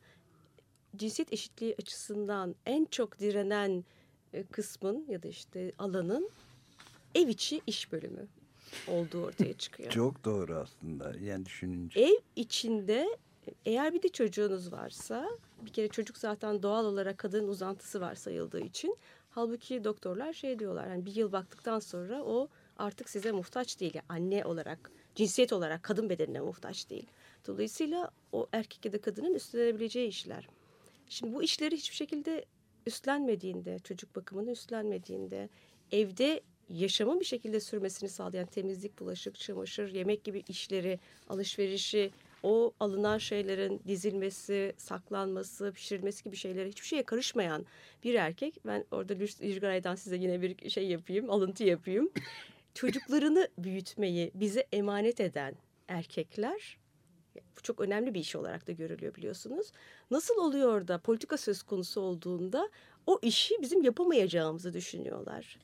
[0.96, 3.84] cinsiyet eşitliği açısından en çok direnen
[4.34, 6.30] e, kısmın ya da işte alanın
[7.16, 8.28] ev içi iş bölümü
[8.88, 9.92] olduğu ortaya çıkıyor.
[9.92, 12.00] Çok doğru aslında yani düşününce.
[12.00, 13.18] Ev içinde
[13.66, 15.30] eğer bir de çocuğunuz varsa
[15.62, 18.98] bir kere çocuk zaten doğal olarak kadının uzantısı var sayıldığı için
[19.30, 24.06] halbuki doktorlar şey diyorlar yani bir yıl baktıktan sonra o artık size muhtaç değil yani
[24.10, 27.08] anne olarak cinsiyet olarak kadın bedenine muhtaç değil.
[27.48, 30.48] Dolayısıyla o erkek ya da kadının üstlenebileceği işler.
[31.10, 32.46] Şimdi bu işleri hiçbir şekilde
[32.86, 35.50] üstlenmediğinde, çocuk bakımını üstlenmediğinde,
[35.92, 41.00] evde yaşamın bir şekilde sürmesini sağlayan temizlik, bulaşık, çamaşır, yemek gibi işleri,
[41.30, 42.12] alışverişi,
[42.44, 47.66] o alınan şeylerin dizilmesi, saklanması, pişirilmesi gibi şeylere hiçbir şeye karışmayan
[48.04, 48.56] bir erkek.
[48.66, 52.10] Ben orada Lüjgaray'dan size yine bir şey yapayım, alıntı yapayım.
[52.74, 55.56] Çocuklarını büyütmeyi bize emanet eden
[55.88, 56.78] erkekler
[57.36, 59.72] bu çok önemli bir iş olarak da görülüyor biliyorsunuz.
[60.12, 62.70] Nasıl oluyor da politika söz konusu olduğunda
[63.08, 65.60] o işi bizim yapamayacağımızı düşünüyorlar.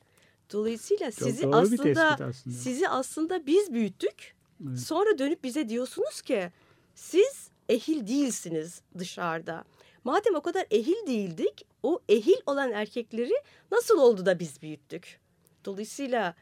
[0.52, 2.56] Dolayısıyla Çok sizi aslında, aslında.
[2.56, 4.34] sizi aslında biz büyüttük.
[4.68, 4.78] Evet.
[4.78, 6.50] Sonra dönüp bize diyorsunuz ki
[6.98, 9.64] siz ehil değilsiniz dışarıda.
[10.04, 13.32] Madem o kadar ehil değildik, o ehil olan erkekleri
[13.72, 15.20] nasıl oldu da biz büyüttük?
[15.64, 16.34] Dolayısıyla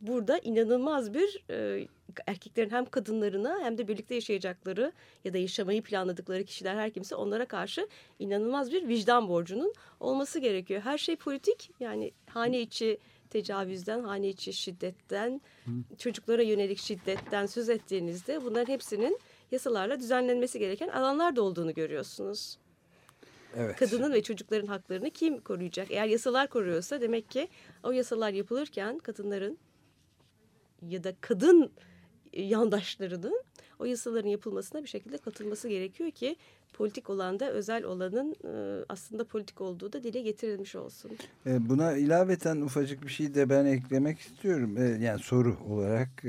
[0.00, 1.88] burada inanılmaz bir e,
[2.26, 4.92] erkeklerin hem kadınlarına hem de birlikte yaşayacakları
[5.24, 10.80] ya da yaşamayı planladıkları kişiler her kimse onlara karşı inanılmaz bir vicdan borcunun olması gerekiyor.
[10.80, 12.98] Her şey politik yani hane içi
[13.30, 15.40] tecavüzden, hane içi şiddetten,
[15.98, 19.18] çocuklara yönelik şiddetten söz ettiğinizde bunların hepsinin
[19.54, 22.58] yasalarla düzenlenmesi gereken alanlar da olduğunu görüyorsunuz.
[23.56, 23.76] Evet.
[23.76, 25.90] Kadının ve çocukların haklarını kim koruyacak?
[25.90, 27.48] Eğer yasalar koruyorsa demek ki
[27.82, 29.58] o yasalar yapılırken kadınların
[30.88, 31.70] ya da kadın
[32.32, 33.42] yandaşlarının
[33.78, 36.36] o yasaların yapılmasına bir şekilde katılması gerekiyor ki
[36.72, 41.10] politik olanda özel olanın e, aslında politik olduğu da dile getirilmiş olsun.
[41.46, 44.76] E, Buna ilaveten ufacık bir şey de ben eklemek istiyorum.
[44.78, 46.24] E, Yani soru olarak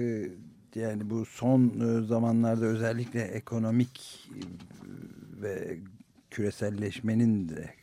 [0.76, 4.42] yani bu son e, zamanlarda özellikle ekonomik e,
[5.42, 5.78] ve
[6.32, 7.74] küreselleşmenin de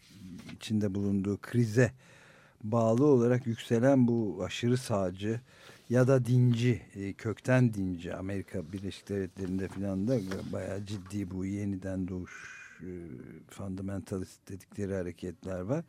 [0.55, 1.93] içinde bulunduğu krize
[2.65, 5.41] bağlı olarak yükselen bu aşırı sağcı
[5.91, 10.19] ya da dinci, e, kökten dinci Amerika Birleşik Devletleri'nde filan da
[10.53, 12.63] bayağı ciddi bu yeniden doğuş
[13.51, 15.85] fundamentalist dedikleri hareketler var.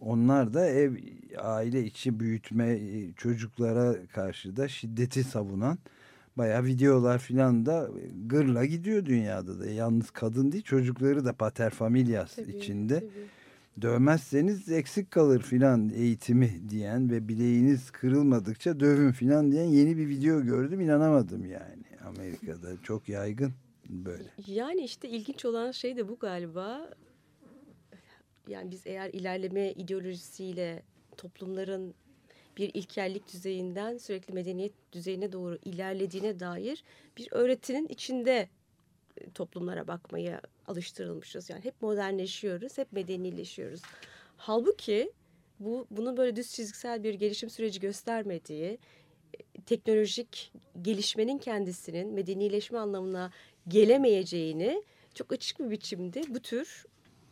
[0.00, 0.96] Onlar da ev
[1.38, 2.78] aile içi büyütme
[3.16, 5.78] çocuklara karşı da şiddeti savunan
[6.40, 7.90] bayağı videolar filan da
[8.26, 9.70] gırla gidiyor dünyada da.
[9.70, 13.82] Yalnız kadın değil çocukları da pater familias Tabii, içinde tabii.
[13.82, 20.42] dövmezseniz eksik kalır filan eğitimi diyen ve bileğiniz kırılmadıkça dövün filan diyen yeni bir video
[20.42, 23.52] gördüm inanamadım yani Amerika'da çok yaygın
[23.88, 24.30] böyle.
[24.46, 26.90] Yani işte ilginç olan şey de bu galiba.
[28.48, 30.82] Yani biz eğer ilerleme ideolojisiyle
[31.16, 31.94] toplumların
[32.56, 36.84] bir ilkellik düzeyinden sürekli medeniyet düzeyine doğru ilerlediğine dair
[37.16, 38.48] bir öğretinin içinde
[39.16, 41.50] e, toplumlara bakmaya alıştırılmışız.
[41.50, 43.80] Yani hep modernleşiyoruz, hep medenileşiyoruz.
[44.36, 45.12] Halbuki
[45.60, 48.78] bu bunun böyle düz çizgisel bir gelişim süreci göstermediği,
[49.34, 53.32] e, teknolojik gelişmenin kendisinin medenileşme anlamına
[53.68, 54.82] gelemeyeceğini
[55.14, 56.84] çok açık bir biçimde bu tür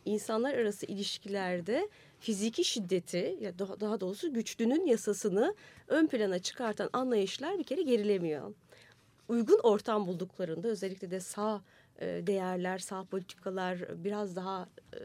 [0.05, 5.55] insanlar arası ilişkilerde fiziki şiddeti ya daha, daha doğrusu güçlünün yasasını
[5.87, 8.53] ön plana çıkartan anlayışlar bir kere gerilemiyor.
[9.27, 11.61] Uygun ortam bulduklarında özellikle de sağ
[11.99, 14.97] e, değerler, sağ politikalar biraz daha e,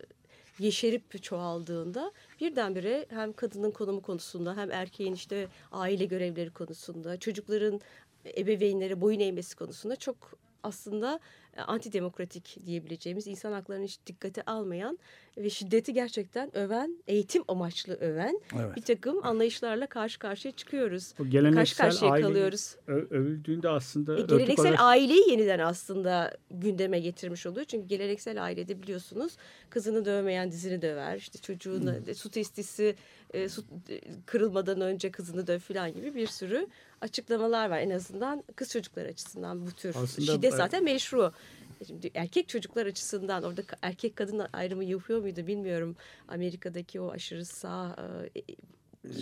[0.59, 7.81] yeşerip çoğaldığında birdenbire hem kadının konumu konusunda hem erkeğin işte aile görevleri konusunda çocukların
[8.37, 10.17] ebeveynlere boyun eğmesi konusunda çok
[10.63, 11.21] aslında
[11.63, 14.99] antidemokratik diyebileceğimiz insan haklarını hiç dikkate almayan
[15.39, 18.77] ve şiddeti gerçekten öven, eğitim amaçlı öven Evet.
[18.77, 21.15] bir takım anlayışlarla karşı karşıya çıkıyoruz.
[21.21, 22.77] O Karşı karşıya aile kalıyoruz.
[22.87, 27.67] övüldüğünde aslında E, geleneksel olarak- aileyi yeniden aslında gündeme getirmiş oluyor.
[27.67, 29.37] Çünkü geleneksel ailede biliyorsunuz
[29.71, 31.17] kızını dövmeyen dizini döver.
[31.17, 32.97] İşte çocuğunu su testisi
[33.35, 36.67] e, su e, kırılmadan önce kızını döv falan gibi bir sürü
[37.05, 37.79] açıklamalar var.
[37.79, 41.33] En azından kız çocuklar açısından bu tür Aslında, şiddet e, zaten meşru.
[41.87, 45.97] Şimdi erkek çocuklar açısından orada erkek kadın ayrımı yapıyor muydu bilmiyorum.
[46.29, 47.97] Amerika'daki o aşırı sağ
[48.37, 48.43] e,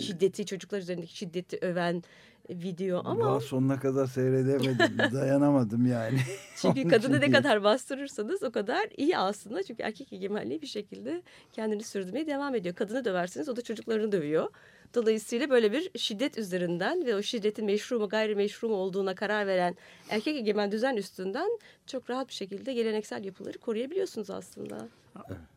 [0.01, 2.03] şiddeti çocuklar üzerindeki şiddeti öven
[2.49, 6.19] video ama Daha sonuna kadar seyredemedim dayanamadım yani.
[6.61, 9.63] Çünkü kadını ne kadar bastırırsanız o kadar iyi aslında.
[9.63, 12.75] Çünkü erkek egemenliği bir şekilde kendini sürdürmeye devam ediyor.
[12.75, 14.47] Kadını döversiniz o da çocuklarını dövüyor.
[14.93, 19.75] Dolayısıyla böyle bir şiddet üzerinden ve o şiddetin meşru mu gayrimeşru mu olduğuna karar veren
[20.09, 24.87] erkek egemen düzen üstünden çok rahat bir şekilde geleneksel yapıları koruyabiliyorsunuz aslında.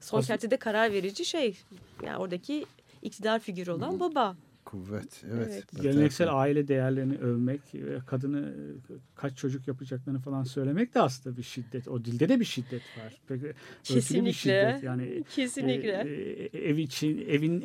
[0.01, 1.59] Son kertede karar verici şey
[2.03, 2.67] yani oradaki
[3.03, 4.37] iktidar figürü olan baba.
[4.67, 5.49] Kuvvet evet.
[5.51, 5.65] Evet.
[5.83, 11.43] Geleneksel aile değerlerini övmek, ve kadını e, kaç çocuk yapacaklarını falan söylemek de aslında bir
[11.43, 11.89] şiddet.
[11.89, 13.21] O dilde de bir şiddet var.
[13.29, 14.33] Peki, örtülü bir Kesinlikle.
[14.33, 14.83] şiddet.
[14.83, 15.91] Yani Kesinlikle.
[15.91, 17.65] e, e, ev için evin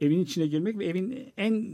[0.00, 1.66] evin içine girmek ve evin en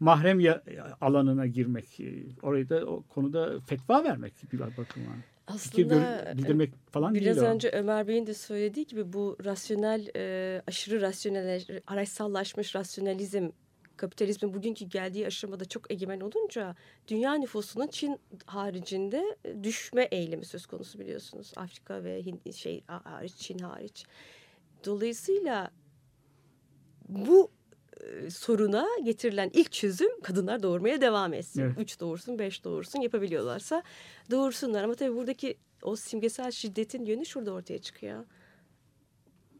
[0.00, 0.62] mahrem ya-
[1.00, 2.00] alanına girmek.
[2.00, 5.12] E, Orayı da o konuda fetva vermek bir bakıma.
[5.46, 7.50] Aslında bildirmek falan Biraz değil o.
[7.54, 13.48] önce Ömer Bey'in de söylediği gibi bu rasyonel, e, aşırı rasyonel, araçsallaşmış rasyonalizm
[13.96, 16.76] kapitalizmin bugünkü geldiği aşamada çok egemen olunca
[17.08, 21.52] dünya nüfusunun Çin haricinde e, düşme eğilimi söz konusu biliyorsunuz.
[21.56, 24.06] Afrika ve Hint, şey hariç, Çin hariç.
[24.84, 25.70] Dolayısıyla
[27.08, 27.50] bu
[28.00, 31.62] e, soruna getirilen ilk çözüm kadınlar doğurmaya devam etsin.
[31.62, 31.78] Evet.
[31.78, 33.82] Üç doğursun, beş doğursun yapabiliyorlarsa
[34.30, 34.84] doğursunlar.
[34.84, 38.24] Ama tabii buradaki o simgesel şiddetin yönü şurada ortaya çıkıyor.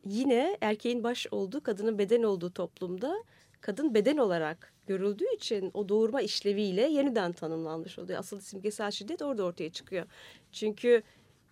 [0.05, 3.25] Yine erkeğin baş olduğu, kadının beden olduğu toplumda
[3.61, 8.19] kadın beden olarak görüldüğü için o doğurma işleviyle yeniden tanımlanmış oluyor.
[8.19, 10.07] Asıl simgesel şiddet orada ortaya çıkıyor.
[10.53, 11.03] Çünkü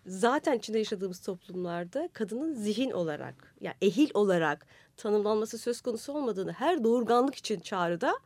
[0.05, 6.83] zaten içinde yaşadığımız toplumlarda kadının zihin olarak, yani ehil olarak tanımlanması söz konusu olmadığını her
[6.83, 8.19] doğurganlık için çağrıda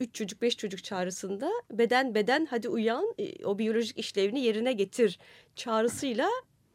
[0.00, 5.18] üç çocuk beş çocuk çağrısında beden beden hadi uyan e, o biyolojik işlevini yerine getir
[5.56, 6.28] çağrısıyla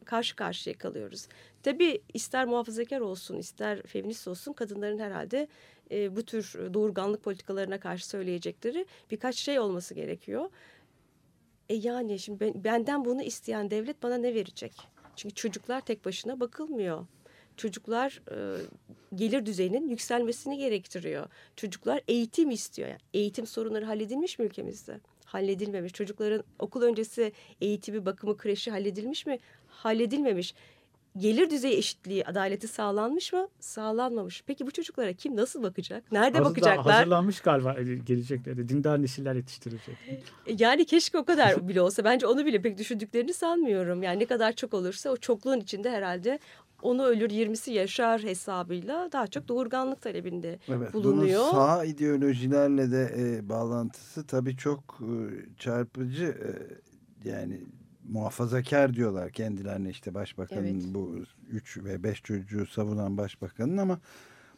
[0.04, 1.28] karşı karşıya kalıyoruz.
[1.62, 5.48] Tabii ister muhafazakar olsun ister feminist olsun kadınların herhalde
[5.90, 10.50] e, bu tür doğurganlık politikalarına karşı söyleyecekleri birkaç şey olması gerekiyor.
[11.68, 14.72] E yani şimdi ben, benden bunu isteyen devlet bana ne verecek?
[15.16, 17.06] Çünkü çocuklar tek başına bakılmıyor.
[17.56, 18.36] Çocuklar e,
[19.14, 21.26] gelir düzeyinin yükselmesini gerektiriyor.
[21.56, 22.88] Çocuklar eğitim istiyor.
[22.88, 25.00] Yani eğitim sorunları halledilmiş mi ülkemizde?
[25.24, 25.92] Halledilmemiş.
[25.92, 29.38] Çocukların okul öncesi eğitimi, bakımı, kreşi halledilmiş mi?
[29.66, 30.54] Halledilmemiş.
[31.16, 33.48] Gelir düzeyi eşitliği, adaleti sağlanmış mı?
[33.60, 34.42] Sağlanmamış.
[34.46, 36.12] Peki bu çocuklara kim nasıl bakacak?
[36.12, 36.94] Nerede Aslında bakacaklar?
[36.94, 38.68] Hazırlanmış galiba e, gelecekleri.
[38.68, 39.96] Dindar nesiller yetiştirecek.
[40.58, 42.04] Yani keşke o kadar bile olsa.
[42.04, 44.02] Bence onu bile pek düşündüklerini sanmıyorum.
[44.02, 46.38] Yani ne kadar çok olursa o çokluğun içinde herhalde
[46.82, 51.40] onu ölür 20'si yaşar hesabıyla daha çok doğurganlık talebinde Evet, bulunuyor.
[51.40, 55.12] Bunun sağ ideolojilerle de e, bağlantısı tabii çok e,
[55.58, 56.24] çarpıcı.
[56.24, 56.50] E,
[57.28, 57.60] yani
[58.10, 60.94] muhafazakar diyorlar kendilerine işte başbakanın Evet.
[60.94, 61.16] bu
[61.50, 63.98] üç ve beş çocuğu savunan başbakanın ama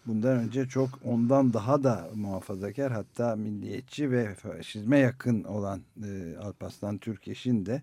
[0.06, 6.98] bundan önce çok ondan daha da muhafazakar hatta milliyetçi ve faşizme yakın olan e, Alparslan
[6.98, 7.82] Türkeş'in de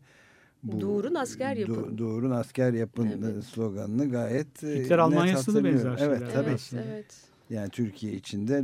[0.82, 1.74] Doğurun asker yapın.
[1.74, 3.46] Do- doğurun asker yapın Evet.
[3.46, 6.50] sloganını gayet e, Hitler net Almanya'sında benzer Evet şeyler tabii.
[6.50, 7.29] evet, evet.
[7.50, 8.64] Yani Türkiye içinde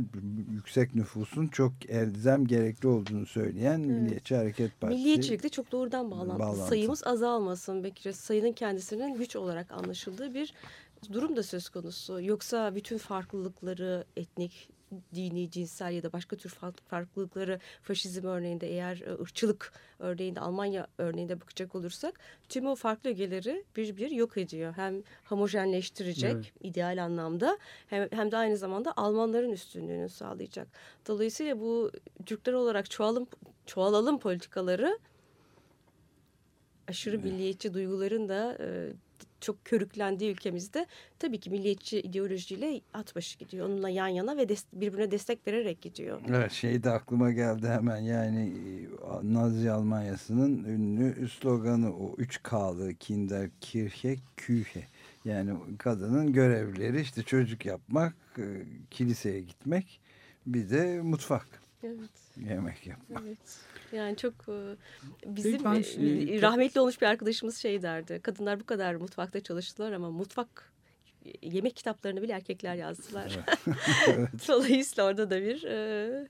[0.50, 5.00] yüksek nüfusun çok elzem gerekli olduğunu söyleyen Milliyetçi Hareket Partisi.
[5.00, 6.38] Milliyetçilikle çok doğrudan bağlantılı.
[6.38, 6.68] Bağlantı.
[6.68, 7.84] Sayımız azalmasın.
[7.84, 10.54] Belki sayının kendisinin güç olarak anlaşıldığı bir
[11.12, 12.22] durum da söz konusu.
[12.22, 14.68] Yoksa bütün farklılıkları etnik,
[15.14, 20.86] dini, cinsel ya da başka tür fark- farklılıkları faşizm örneğinde eğer e, ırkçılık örneğinde Almanya
[20.98, 24.72] örneğinde bakacak olursak tüm o farklı ögeleri bir bir yok ediyor.
[24.76, 26.52] Hem homojenleştirecek Evet.
[26.60, 30.68] ideal anlamda hem, hem de aynı zamanda Almanların üstünlüğünü sağlayacak.
[31.06, 31.90] Dolayısıyla bu
[32.26, 33.26] Türkler olarak çoğalım,
[33.66, 34.98] çoğalalım politikaları
[36.88, 38.92] aşırı milliyetçi duyguların da e,
[39.40, 40.86] çok körüklendiği ülkemizde
[41.18, 43.66] tabii ki milliyetçi ideolojiyle at başı gidiyor.
[43.68, 46.20] Onunla yan yana ve des- birbirine destek vererek gidiyor.
[46.28, 48.52] Evet şey de aklıma geldi hemen yani
[49.22, 54.86] e, Nazi Almanyası'nın ünlü sloganı o 3K'lı Kinder Kirche Küche.
[55.24, 58.44] Yani kadının görevleri işte çocuk yapmak, e,
[58.90, 60.00] kiliseye gitmek
[60.46, 61.46] bir de mutfak
[61.82, 63.22] Evet, yemek yapmak.
[63.26, 63.38] evet.
[63.92, 64.76] Yani çok e,
[65.26, 68.20] bizim ben e, şey- rahmetli olmuş bir arkadaşımız şey derdi.
[68.22, 70.72] Kadınlar bu kadar mutfakta çalıştılar ama mutfak
[71.26, 73.38] e, yemek kitaplarını bile erkekler yazdılar.
[74.48, 76.28] Dolayısıyla orada da bir e,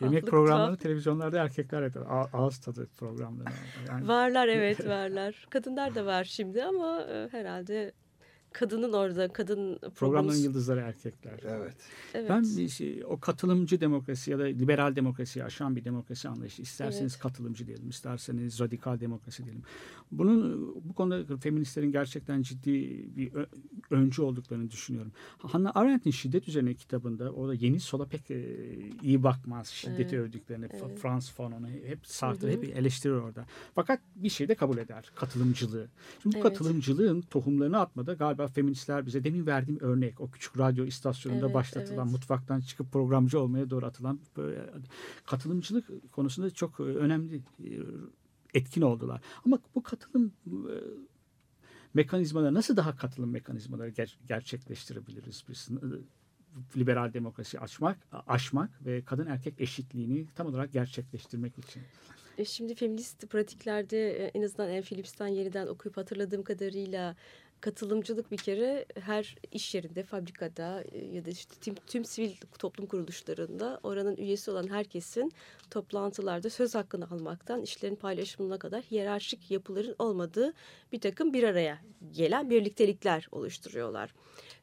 [0.00, 2.06] Yemek tuhaflık, programları tuhaf- televizyonlarda erkekler yapıyor.
[2.10, 3.48] A- ağız tadı programları.
[3.88, 5.46] Yani Varlar evet varlar.
[5.50, 7.92] Kadınlar da var şimdi ama e, herhalde
[8.54, 10.34] kadının orada kadın programların programı.
[10.34, 11.40] yıldızları erkekler.
[11.44, 11.76] Evet.
[12.14, 12.30] Evet.
[12.30, 16.62] Ben bir şey, o katılımcı demokrasi ya da liberal demokrasiyi aşan bir demokrasi anlayışı.
[16.62, 17.22] İsterseniz Evet.
[17.22, 19.62] katılımcı diyelim, isterseniz radikal demokrasi diyelim.
[20.12, 22.72] Bunun bu konuda feministlerin gerçekten ciddi
[23.16, 23.32] bir
[23.90, 25.12] öncü olduklarını düşünüyorum.
[25.38, 28.44] Hannah Arendt'in şiddet üzerine kitabında o da yeni sola pek e,
[29.02, 29.68] iyi bakmaz.
[29.68, 30.28] Şiddeti Evet.
[30.28, 30.98] övdüklerini, Evet.
[30.98, 33.46] Franz Fanon'u hep Sartre hep eleştirir orada.
[33.74, 35.12] Fakat bir şey de kabul eder.
[35.14, 35.88] Katılımcılığı.
[36.22, 36.48] Şimdi bu Evet.
[36.48, 42.04] katılımcılığın tohumlarını atmada galiba feministler bize demin verdiğim örnek o küçük radyo istasyonunda Evet, başlatılan
[42.06, 42.12] evet.
[42.12, 44.70] mutfaktan çıkıp programcı olmaya doğru atılan böyle
[45.26, 47.68] katılımcılık konusunda çok önemli e,
[48.54, 49.20] etkin oldular.
[49.46, 50.74] Ama bu katılım e,
[51.94, 55.68] mekanizmaları nasıl daha katılım mekanizmaları ger- gerçekleştirebiliriz biz?
[56.76, 61.82] Liberal demokrasi açmak, aşmak ve kadın erkek eşitliğini tam olarak gerçekleştirmek için.
[62.38, 67.16] E, Şimdi feminist pratiklerde e, en azından Anne Phillips'ten yeniden okuyup hatırladığım kadarıyla
[67.64, 72.86] katılımcılık bir kere her iş yerinde, fabrikada e, ya da işte tüm, tüm sivil toplum
[72.86, 75.32] kuruluşlarında oranın üyesi olan herkesin
[75.70, 80.52] toplantılarda söz hakkını almaktan işlerin paylaşımına kadar hiyerarşik yapıların olmadığı
[80.92, 81.78] bir takım bir araya
[82.12, 84.14] gelen birliktelikler oluşturuyorlar.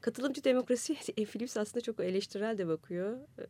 [0.02, 3.18] Katılımcı demokrasi Anne Phillips aslında çok eleştirel de bakıyor.
[3.40, 3.48] E,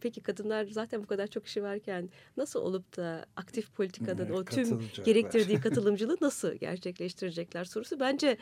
[0.00, 4.44] Peki kadınlar zaten bu kadar çok işi varken nasıl olup da aktif politikadan Evet, o
[4.44, 8.36] tüm gerektirdiği katılımcılığı nasıl gerçekleştirecekler sorusu bence e,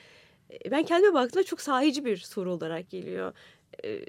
[0.70, 3.32] ben kendime baktığımda çok sahici bir soru olarak geliyor.
[3.84, 4.04] E,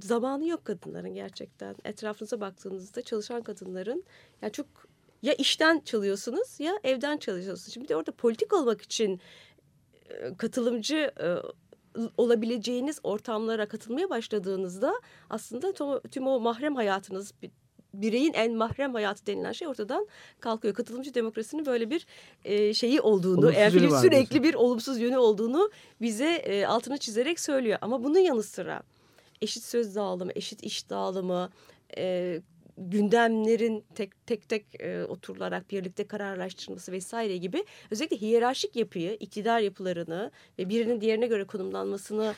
[0.00, 1.76] zamanı yok kadınların gerçekten.
[1.84, 4.04] Etrafınıza baktığınızda çalışan kadınların
[4.42, 4.66] yani çok
[5.22, 7.74] ya işten çalıyorsunuz ya evden çalışıyorsunuz.
[7.74, 9.20] Şimdi orada politik olmak için
[10.38, 11.12] katılımcı
[12.16, 15.72] olabileceğiniz ortamlara katılmaya başladığınızda aslında
[16.10, 17.34] tüm, o mahrem hayatınız
[18.02, 20.06] bireyin en mahrem hayatı denilen şey ortadan
[20.40, 20.74] kalkıyor.
[20.74, 22.06] Katılımcı demokrasinin böyle bir
[22.44, 24.42] e, şeyi olduğunu, Olumsuz eğer var sürekli diyorsun.
[24.42, 25.70] bir olumsuz yönü olduğunu
[26.00, 27.78] bize e, altını çizerek söylüyor.
[27.80, 28.82] Ama bunun yanı sıra
[29.42, 31.50] eşit söz dağılımı, eşit iş dağılımı,
[31.96, 32.40] e,
[32.78, 40.30] gündemlerin tek tek tek e, oturularak birlikte kararlaştırılması vesaire gibi özellikle hiyerarşik yapıyı, iktidar yapılarını
[40.58, 42.34] ve birinin diğerine göre konumlanmasını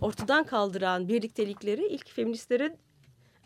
[0.00, 2.76] ortadan kaldıran birliktelikleri ilk feministlerin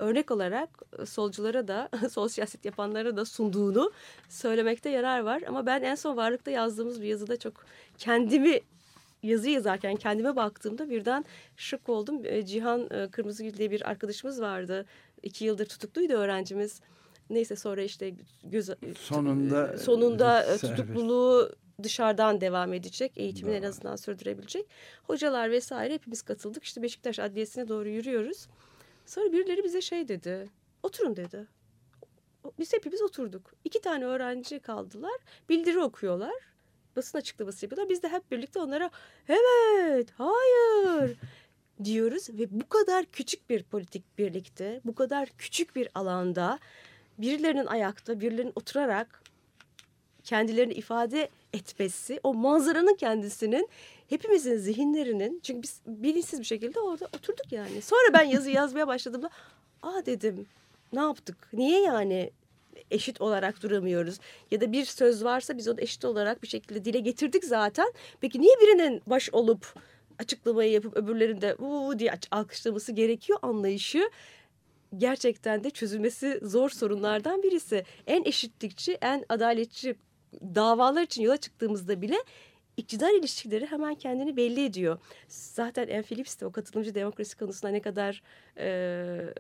[0.00, 0.68] örnek olarak
[1.06, 3.92] solculara da sol siyaset yapanlara da sunduğunu
[4.28, 5.42] söylemekte yarar var.
[5.48, 7.64] Ama ben en son varlıkta yazdığımız bir yazıda çok
[7.98, 8.60] kendimi
[9.22, 11.24] yazı yazarken kendime baktığımda birden
[11.56, 12.22] şok oldum.
[12.44, 14.86] Cihan Kırmızıgül diye bir arkadaşımız vardı.
[15.22, 16.80] İki yıldır tutukluydu öğrencimiz.
[17.30, 20.76] Neyse sonra işte göz, Sonunda, sonunda serbest.
[20.76, 23.12] tutukluluğu dışarıdan devam edecek.
[23.16, 24.66] Eğitimini en azından sürdürebilecek.
[25.02, 26.64] Hocalar vesaire hepimiz katıldık.
[26.64, 28.46] İşte Beşiktaş Adliyesi'ne doğru yürüyoruz.
[29.10, 30.48] Sonra birileri bize şey dedi.
[30.82, 31.46] Oturun dedi.
[32.58, 33.54] Biz hepimiz oturduk.
[33.64, 35.20] İki tane öğrenci kaldılar.
[35.48, 36.34] Bildiri okuyorlar.
[36.96, 37.90] Basın açıklaması yapıyorlar.
[37.90, 38.90] Biz de hep birlikte onlara
[39.28, 41.16] evet, hayır
[41.84, 42.28] diyoruz.
[42.30, 46.58] Ve bu kadar küçük bir politik birlikte, bu kadar küçük bir alanda
[47.18, 49.22] birilerinin ayakta, birilerinin oturarak
[50.24, 53.68] kendilerini ifade etmesi, o manzaranın kendisinin
[54.10, 57.82] hepimizin zihinlerinin çünkü biz bilinçsiz bir şekilde orada oturduk yani.
[57.82, 59.30] Sonra ben yazı yazmaya başladığımda
[59.82, 60.46] aa dedim
[60.92, 61.48] ne yaptık?
[61.52, 62.30] Niye yani
[62.90, 64.18] eşit olarak duramıyoruz.
[64.50, 67.92] Ya da bir söz varsa biz onu eşit olarak bir şekilde dile getirdik zaten.
[68.20, 69.74] Peki niye birinin baş olup
[70.18, 74.10] açıklamayı yapıp öbürlerinde uuu diye alkışlaması gerekiyor anlayışı
[74.98, 77.84] gerçekten de çözülmesi zor sorunlardan birisi.
[78.06, 79.96] En eşitlikçi, en adaletçi
[80.34, 82.16] davalar için yola çıktığımızda bile
[82.80, 84.98] iktidar ilişkileri hemen kendini belli ediyor.
[85.28, 88.22] Zaten En Phillips de o katılımcı demokrasi konusunda ne kadar
[88.58, 89.34] e,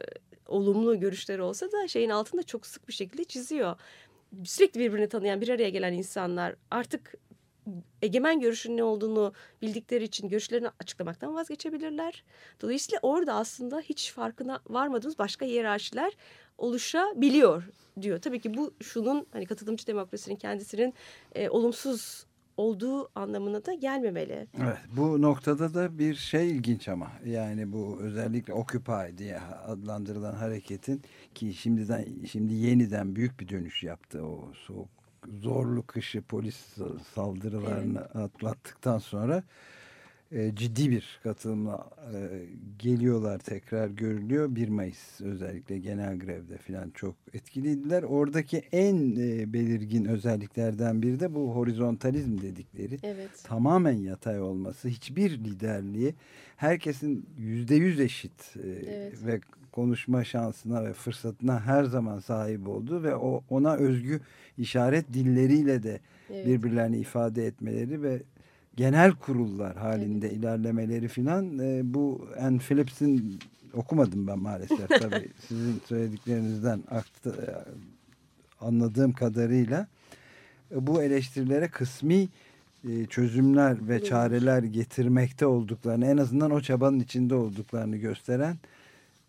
[0.48, 3.76] olumlu görüşleri olsa da şeyin altında çok sık bir şekilde çiziyor.
[4.44, 7.14] Sürekli birbirini tanıyan bir araya gelen insanlar artık
[8.02, 9.32] egemen görüşün ne olduğunu
[9.62, 12.24] bildikleri için görüşlerini açıklamaktan vazgeçebilirler.
[12.60, 16.12] Dolayısıyla orada aslında hiç farkına varmadığımız başka hiyerarşiler
[16.58, 17.64] oluşabiliyor
[18.02, 18.18] diyor.
[18.18, 20.94] Tabii ki bu şunun hani katılımcı demokrasinin kendisinin
[21.34, 22.26] e, olumsuz
[22.60, 24.46] olduğu anlamına da gelmemeli.
[24.62, 27.10] Evet, bu noktada da bir şey ilginç ama.
[27.24, 31.02] Yani bu özellikle Occupy diye adlandırılan hareketin
[31.34, 34.88] ki şimdiden şimdi yeniden büyük bir dönüş yaptı o soğuk
[35.42, 36.76] zorlu kışı polis
[37.14, 39.42] saldırılarını atlattıktan sonra
[40.32, 42.46] e, ciddi bir katılımla e,
[42.78, 44.54] geliyorlar tekrar görülüyor.
[44.56, 48.02] 1 Mayıs özellikle genel grevde falan çok etkiliydiler.
[48.02, 53.30] Oradaki en e, belirgin özelliklerden biri de bu horizontalizm dedikleri Evet.
[53.44, 56.14] tamamen yatay olması, hiçbir liderliği,
[56.56, 59.26] herkesin yüzde yüz eşit e, Evet.
[59.26, 59.40] ve
[59.72, 64.20] konuşma şansına ve fırsatına her zaman sahip olduğu ve o ona özgü
[64.58, 66.00] işaret dilleriyle de
[66.30, 66.46] Evet.
[66.46, 68.22] birbirlerini ifade etmeleri ve
[68.76, 73.38] genel kurullar halinde ilerlemeleri filan e, bu Anne Phillips'in
[73.74, 74.88] okumadım ben maalesef.
[75.00, 77.50] Tabii sizin söylediklerinizden aktı, e,
[78.64, 79.86] anladığım kadarıyla
[80.74, 82.28] e, bu eleştirilere kısmi
[82.88, 88.56] e, çözümler ve çareler getirmekte olduklarını en azından o çabanın içinde olduklarını gösteren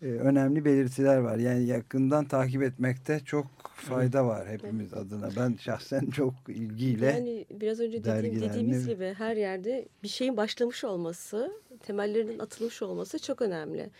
[0.02, 1.36] önemli belirtiler var.
[1.36, 5.28] Yani yakından takip etmekte çok fayda var hepimiz adına.
[5.36, 10.84] Ben şahsen çok ilgiyle Yani biraz önce dediğim, dediğimiz gibi her yerde bir şeyin başlamış
[10.84, 11.52] olması,
[11.86, 13.90] temellerinin atılmış olması çok önemli.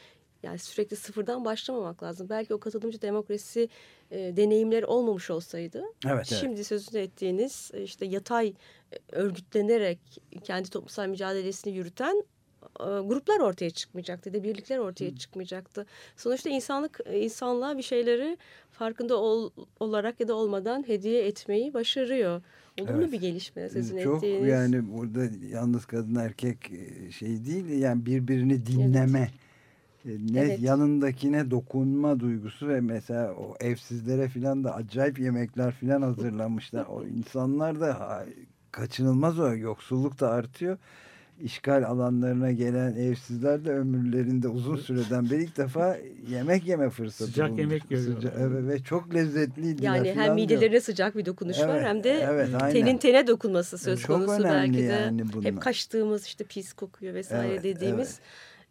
[0.43, 2.29] Yani sürekli sıfırdan başlamamak lazım.
[2.29, 3.69] Belki o katılımcı demokrasi
[4.11, 6.27] e, deneyimleri olmamış olsaydı evet, evet.
[6.27, 8.55] şimdi sözünü ettiğiniz e, işte yatay e,
[9.13, 9.99] örgütlenerek
[10.45, 12.25] kendi toplumsal mücadelesini yürüten e,
[12.79, 15.87] gruplar ortaya çıkmayacaktı ya da birlikler ortaya çıkmayacaktı.
[16.17, 18.39] Sonuçta insanlık e, insanlığa bir şeyleri
[18.73, 19.51] farkında ol-
[19.81, 22.43] olarak ya da olmadan hediye etmeyi başarıyor.
[22.81, 23.13] Olumlu Evet.
[23.13, 24.49] bir gelişme sözünü çok ettiğiniz.
[24.49, 29.31] yani burada yalnız kadın erkek e, şey değil yani birbirini dinleme
[30.05, 30.61] e, ne Evet.
[30.63, 36.87] yanındakine dokunma duygusu ve mesela o evsizlere filan da acayip yemekler filan hazırlamışlar.
[36.87, 38.25] o insanlar da
[38.73, 40.79] kaçınılmaz o yoksulluk da artıyor.
[41.45, 45.97] İşgal alanlarına gelen evsizler de ömürlerinde uzun süreden beri ilk defa
[46.29, 47.61] yemek yeme fırsatı Sıcak bulmuş.
[47.61, 48.33] yemek görüyorlar.
[48.41, 49.85] Evet, ve çok lezzetliydi.
[49.85, 52.73] Yani hem midelerine sıcak bir dokunuş var Evet, hem de evet, aynen.
[52.73, 54.83] tenin tene dokunması söz Çok konusu belki de.
[54.83, 55.45] yani bunlar.
[55.45, 58.19] Hep kaçtığımız işte pis kokuyor vesaire Evet, dediğimiz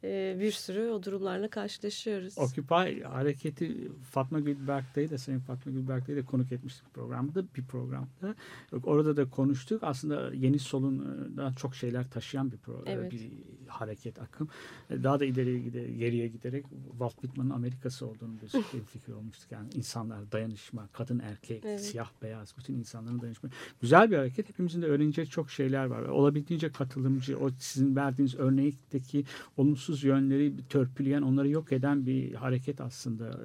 [0.04, 2.38] e, bir sürü o durumlarla karşılaşıyoruz.
[2.38, 8.36] Occupy hareketi Fatma Gülberk'teyi de Sayın Fatma Gülberk'teyi de konuk etmiştik programda bir programda.
[8.84, 9.84] Orada da konuştuk.
[9.84, 13.12] Aslında Yeni Solun'dan çok şeyler taşıyan bir program, Evet.
[13.12, 13.32] bir
[13.72, 14.48] hareket akım.
[14.90, 18.48] Daha da ileriye gide, geriye giderek Walt Whitman'ın Amerikası olduğunu bir
[18.86, 19.52] fikir olmuştuk.
[19.52, 21.82] Yani insanlar dayanışma, kadın erkek, Evet.
[21.82, 23.50] siyah beyaz bütün insanların dayanışma.
[23.82, 24.50] Güzel bir hareket.
[24.50, 26.02] Hepimizin de öğrenecek çok şeyler var.
[26.02, 29.26] Olabildiğince katılımcı, o sizin verdiğiniz örnekteki
[29.58, 33.40] olumsuz yönleri törpüleyen, onları yok eden bir hareket aslında.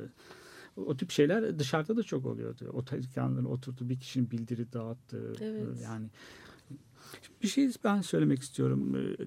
[0.76, 2.70] O tip şeyler dışarıda da çok oluyordu.
[2.72, 5.32] O tezgahların oturdu bir kişinin bildiri dağıttığı.
[5.40, 5.66] Evet.
[5.84, 6.06] Yani
[7.42, 8.96] bir şey ben söylemek istiyorum.
[8.96, 9.24] Ee,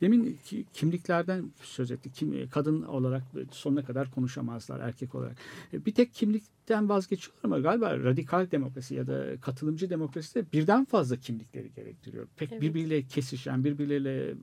[0.00, 2.14] Demin ki kimliklerden söz ettik.
[2.14, 5.36] Kim, kadın olarak sonuna kadar konuşamazlar erkek olarak.
[5.72, 10.84] E, Bir tek kimlikten vazgeçiyorlar ama galiba radikal demokrasi ya da katılımcı demokrasi de birden
[10.84, 12.26] fazla kimlikleri gerektiriyor.
[12.36, 12.62] Pek Evet.
[12.62, 14.34] birbiriyle kesişen, birbirleriyle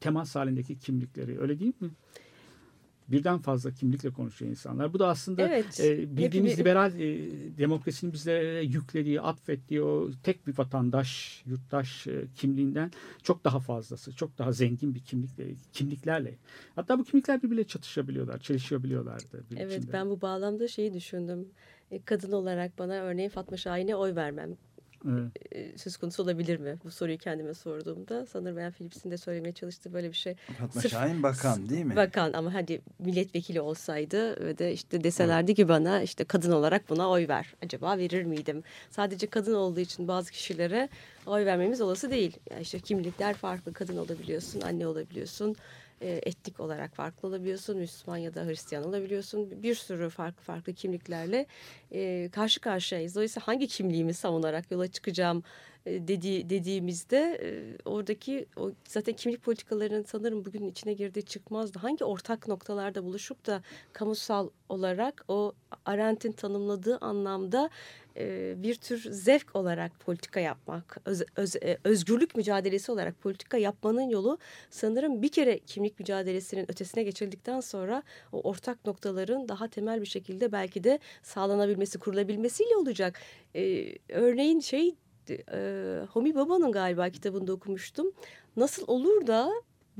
[0.00, 1.90] temas halindeki kimlikleri öyle değil mi?
[3.08, 4.92] Birden fazla kimlikle konuşuyor insanlar.
[4.92, 5.80] Bu da aslında Evet.
[5.80, 7.08] e, bildiğimiz Hep- liberal e,
[7.58, 12.90] demokrasinin bizlere yüklediği, atfettiği o tek bir vatandaş, yurttaş e, kimliğinden
[13.22, 16.34] çok daha fazlası, çok daha zengin bir kimlikle, kimliklerle.
[16.74, 19.44] Hatta bu kimlikler birbiriyle çatışabiliyorlar, çelişebiliyorlardı.
[19.56, 19.92] Evet biçimde.
[19.92, 21.48] ben bu bağlamda şeyi düşündüm.
[21.90, 24.56] E, Kadın olarak bana örneğin Fatma Şahin'e oy vermem
[25.06, 25.80] Evet.
[25.80, 26.78] söz konusu olabilir mi?
[26.84, 30.34] Bu soruyu kendime sorduğumda sanırım ben Philips'in de söylemeye çalıştığı böyle bir şey.
[30.58, 31.96] Fatma Sırf- Şahin bakan değil mi?
[31.96, 37.10] Bakan ama hadi milletvekili olsaydı ve de işte deselerdi ki bana işte kadın olarak buna
[37.10, 37.54] oy ver.
[37.64, 38.62] Acaba verir miydim?
[38.90, 40.88] Sadece kadın olduğu için bazı kişilere
[41.26, 42.36] oy vermemiz olası değil.
[42.50, 43.72] Yani işte kimlikler farklı.
[43.72, 45.56] Kadın olabiliyorsun, anne olabiliyorsun,
[46.00, 49.62] E, etnik olarak farklı olabiliyorsun, Müslüman ya da Hristiyan olabiliyorsun.
[49.62, 51.46] Bir sürü farklı farklı kimliklerle
[51.92, 53.14] e, karşı karşıyayız.
[53.14, 55.42] Dolayısıyla hangi kimliğimi savunarak yola çıkacağım
[55.86, 57.48] e, dedi, dediğimizde e,
[57.84, 61.78] oradaki o zaten kimlik politikalarının sanırım bugün içine girdiği çıkmazdı.
[61.78, 65.52] Hangi ortak noktalarda buluşup da kamusal olarak o
[65.84, 67.70] Arendt'in tanımladığı anlamda
[68.56, 74.38] bir tür zevk olarak politika yapmak, öz, öz, özgürlük mücadelesi olarak politika yapmanın yolu
[74.70, 78.02] sanırım bir kere kimlik mücadelesinin ötesine geçildikten sonra
[78.32, 83.20] o ortak noktaların daha temel bir şekilde belki de sağlanabilmesi, kurulabilmesiyle olacak.
[84.08, 84.94] Örneğin şey
[85.52, 88.12] e, Homi Baba'nın galiba kitabında okumuştum.
[88.56, 89.50] Nasıl olur da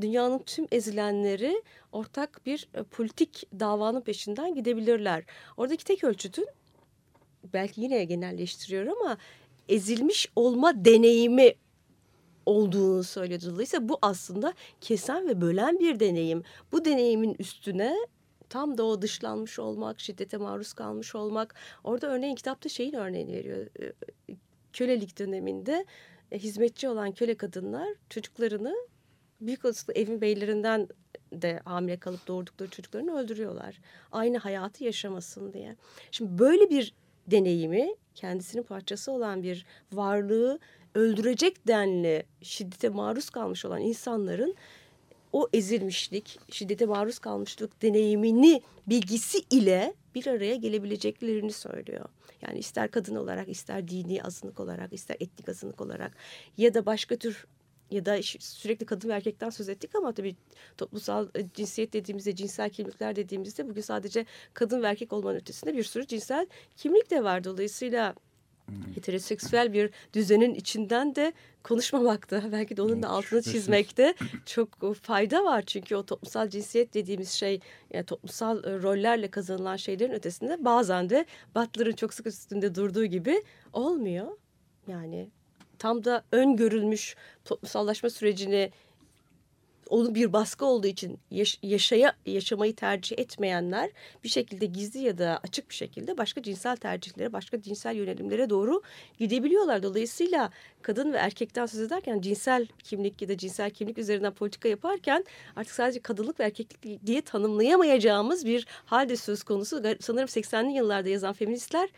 [0.00, 1.62] dünyanın tüm ezilenleri
[1.92, 5.24] ortak bir politik davanın peşinden gidebilirler.
[5.56, 6.46] Oradaki tek ölçütün
[7.52, 9.18] belki yine genelleştiriyor ama
[9.68, 11.54] ezilmiş olma deneyimi
[12.46, 13.46] olduğunu söyledi.
[13.46, 16.42] Dolayısıyla bu aslında kesen ve bölen bir deneyim.
[16.72, 17.96] Bu deneyimin üstüne
[18.48, 21.54] tam da o dışlanmış olmak, şiddete maruz kalmış olmak.
[21.84, 23.66] Orada örneğin kitapta şeyin örneğini veriyor.
[23.80, 23.92] E,
[24.72, 25.84] Kölelik döneminde
[26.32, 28.74] e, hizmetçi olan köle kadınlar çocuklarını
[29.40, 30.88] büyük olasılıkla evin beylerinden
[31.32, 33.80] de hamile kalıp doğurdukları çocuklarını öldürüyorlar.
[34.12, 35.76] Aynı hayatı yaşamasın diye.
[36.10, 36.94] Şimdi böyle bir
[37.30, 40.58] deneyimi kendisinin parçası olan bir varlığı
[40.94, 44.54] öldürecek denli şiddete maruz kalmış olan insanların
[45.32, 52.08] o ezilmişlik, şiddete maruz kalmışlık deneyimini bilgisi ile bir araya gelebileceklerini söylüyor.
[52.42, 56.12] Yani ister kadın olarak, ister dini azınlık olarak, ister etnik azınlık olarak
[56.56, 57.46] ya da başka tür
[57.90, 60.36] ya da sürekli kadın ve erkekten söz ettik ama tabii
[60.76, 65.84] toplumsal e, cinsiyet dediğimizde, cinsel kimlikler dediğimizde bugün sadece kadın ve erkek olmanın ötesinde bir
[65.84, 67.44] sürü cinsel kimlik de var.
[67.44, 68.14] Dolayısıyla
[68.94, 71.32] heteroseksüel bir düzenin içinden de
[71.62, 74.14] konuşmamakta belki de onun da altını çizmekte
[74.46, 75.62] çok fayda var.
[75.62, 77.60] Çünkü o toplumsal cinsiyet dediğimiz şey
[77.92, 83.42] yani toplumsal e, rollerle kazanılan şeylerin ötesinde bazen de Butler'ın çok sık üstünde durduğu gibi
[83.72, 84.28] olmuyor.
[84.86, 85.30] Yani
[85.78, 88.70] tam da öngörülmüş toplumsallaşma sürecini
[89.88, 93.90] onun bir baskı olduğu için yaş yaşaya yaşamayı tercih etmeyenler
[94.24, 98.82] bir şekilde gizli ya da açık bir şekilde başka cinsel tercihlere, başka cinsel yönelimlere doğru
[99.18, 99.82] gidebiliyorlar.
[99.82, 100.50] Dolayısıyla
[100.82, 105.24] kadın ve erkekten söz ederken cinsel kimlik ya da cinsel kimlik üzerinden politika yaparken
[105.56, 109.82] artık sadece kadınlık ve erkeklik diye tanımlayamayacağımız bir halde söz konusu.
[110.00, 111.88] Sanırım 80'li yıllarda yazan feministler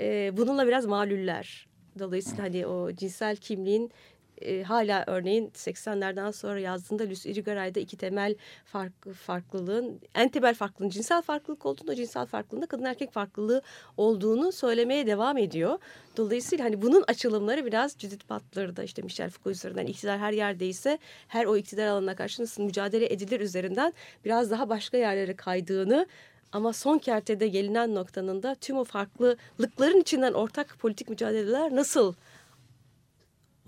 [0.00, 1.69] e, bununla biraz malüller.
[2.00, 3.92] Dolayısıyla hani o cinsel kimliğin
[4.40, 8.34] e, hala örneğin 80'lerden sonra yazdığında Lucy Irigaray'da iki temel
[8.64, 13.62] fark, farklılığın en temel farklılığın cinsel farklılık olduğunu, cinsel farklılığında kadın erkek farklılığı
[13.96, 15.78] olduğunu söylemeye devam ediyor.
[16.16, 20.98] Dolayısıyla hani bunun açılımları biraz Judith Butler'da işte Michel Foucault üzerinden iktidar her yerdeyse
[21.28, 23.92] her o iktidar alanına karşı nasıl mücadele edilir üzerinden
[24.24, 26.06] biraz daha başka yerlere kaydığını
[26.52, 32.14] ama son kertede gelinen noktanın da tüm o farklılıkların içinden ortak politik mücadeleler nasıl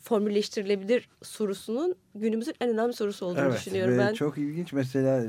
[0.00, 4.14] formülleştirilebilir sorusunun günümüzün en önemli sorusu olduğunu evet, düşünüyorum ben.
[4.14, 5.26] Çok ilginç mesela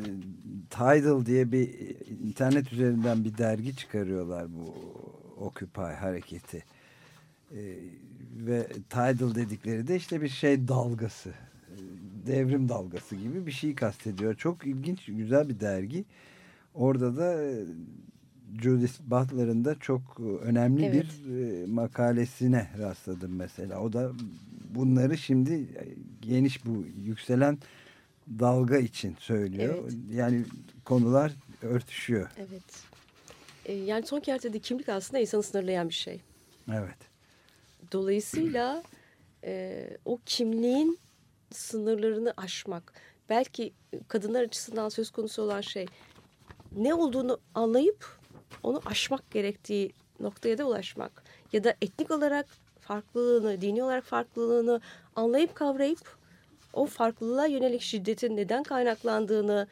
[0.69, 1.69] Tidal diye bir
[2.23, 4.75] internet üzerinden bir dergi çıkarıyorlar bu
[5.45, 6.63] Occupy hareketi.
[7.51, 7.75] Ee,
[8.35, 11.33] ve Tidal dedikleri de işte bir şey dalgası.
[12.25, 14.35] Devrim dalgası gibi bir şey kastediyor.
[14.35, 16.05] Çok ilginç, güzel bir dergi.
[16.73, 17.55] Orada da
[18.61, 21.05] Judith Butler'ın da çok önemli evet.
[21.27, 23.79] bir e, makalesine rastladım mesela.
[23.79, 24.11] O da
[24.75, 25.67] bunları şimdi
[26.21, 27.57] geniş bu yükselen
[28.39, 29.75] dalga için söylüyor.
[29.83, 29.93] Evet.
[30.11, 30.45] Yani
[30.85, 32.29] konular örtüşüyor.
[32.37, 32.83] Evet.
[33.65, 36.21] E, yani son kertede kimlik aslında insanı sınırlayan bir şey.
[36.71, 36.97] Evet.
[37.91, 38.83] Dolayısıyla
[39.43, 40.99] e, o kimliğin
[41.51, 42.93] sınırlarını aşmak.
[43.29, 43.73] Belki
[44.07, 45.85] kadınlar açısından söz konusu olan şey
[46.77, 48.05] ne olduğunu anlayıp
[48.63, 51.23] onu aşmak gerektiği noktaya da ulaşmak.
[51.53, 52.45] Ya da etnik olarak
[52.81, 54.81] farklılığını, dini olarak farklılığını
[55.15, 56.17] anlayıp kavrayıp
[56.73, 59.67] o farklılığa yönelik şiddetin neden kaynaklandığını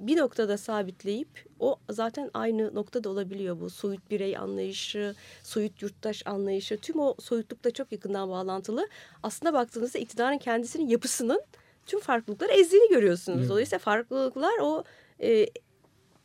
[0.00, 1.28] bir noktada sabitleyip
[1.60, 7.70] o zaten aynı noktada olabiliyor bu soyut birey anlayışı, soyut yurttaş anlayışı tüm o soyutlukla
[7.70, 8.88] çok yakından bağlantılı.
[9.22, 11.42] Aslında baktığınızda iktidarın kendisinin yapısının
[11.86, 13.48] tüm farklılıkları ezdiğini görüyorsunuz.
[13.48, 14.84] Dolayısıyla farklılıklar o
[15.20, 15.46] e,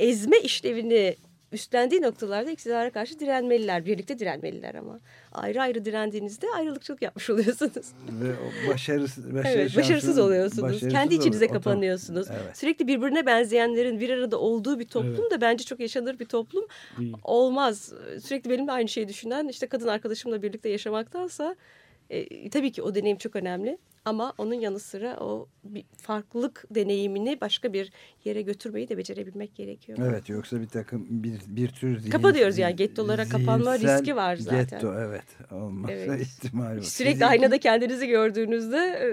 [0.02, 1.16] ezme işlevini
[1.52, 3.86] üstlendiği noktalarda iktidara karşı direnmeliler.
[3.86, 5.00] Birlikte direnmeliler ama.
[5.32, 7.94] Ayrı ayrı direndiğinizde ayrılıkçılık yapmış oluyorsunuz.
[8.10, 8.34] Ve
[8.70, 10.64] başarısız, başarı evet, başarısız oluyorsunuz.
[10.64, 12.28] Başarısız Kendi içinize ol, kapanıyorsunuz.
[12.32, 12.58] Evet.
[12.58, 15.32] Sürekli birbirine benzeyenlerin bir arada olduğu bir toplum evet.
[15.32, 16.66] da bence çok yaşanır bir toplum
[16.98, 17.14] Değil.
[17.24, 17.94] olmaz.
[18.24, 21.56] Sürekli benimle aynı şeyi düşünen işte kadın arkadaşımla birlikte yaşamaktansa
[22.10, 23.78] e, tabii ki o deneyim çok önemli.
[24.06, 27.92] Ama onun yanı sıra o bir farklılık deneyimini başka bir
[28.26, 29.98] yere götürmeyi de becerebilmek gerekiyor.
[30.02, 34.62] Evet yoksa bir takım bir, bir tür zihin, Kapanıyoruz yani, gettolara kapanma riski var zaten.
[34.62, 36.22] Getto evet olmazsa Evet.
[36.22, 36.82] ihtimali var.
[36.84, 39.10] Sürekli Sizinki- aynada kendinizi gördüğünüzde e,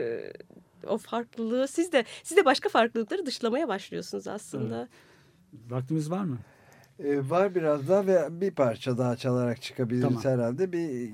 [0.87, 4.89] o farklılığı siz de siz de başka farklılıkları dışlamaya başlıyorsunuz aslında.
[5.69, 6.39] Vaktimiz var mı?
[7.05, 10.25] Ee, var biraz daha ve bir parça daha çalarak çıkabiliriz Tamam.
[10.25, 10.73] herhalde.
[10.73, 11.11] Bir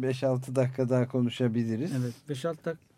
[0.00, 1.92] 5-6 dakika daha konuşabiliriz.
[2.02, 2.93] Evet 5-6 dakika.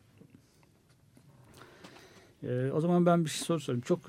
[2.42, 3.82] Ee, o zaman ben bir şey soru sorayım.
[3.82, 4.00] Çok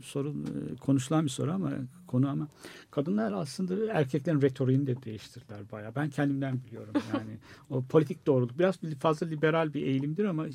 [0.00, 1.70] sorun e, konuşulan bir soru ama
[2.14, 2.48] konu ama
[2.90, 5.94] kadınlar aslında erkeklerin retoriğini de değiştirdiler bayağı.
[5.94, 7.38] Ben kendimden biliyorum yani.
[7.70, 10.46] o politik doğruluk biraz fazla liberal bir eğilimdir ama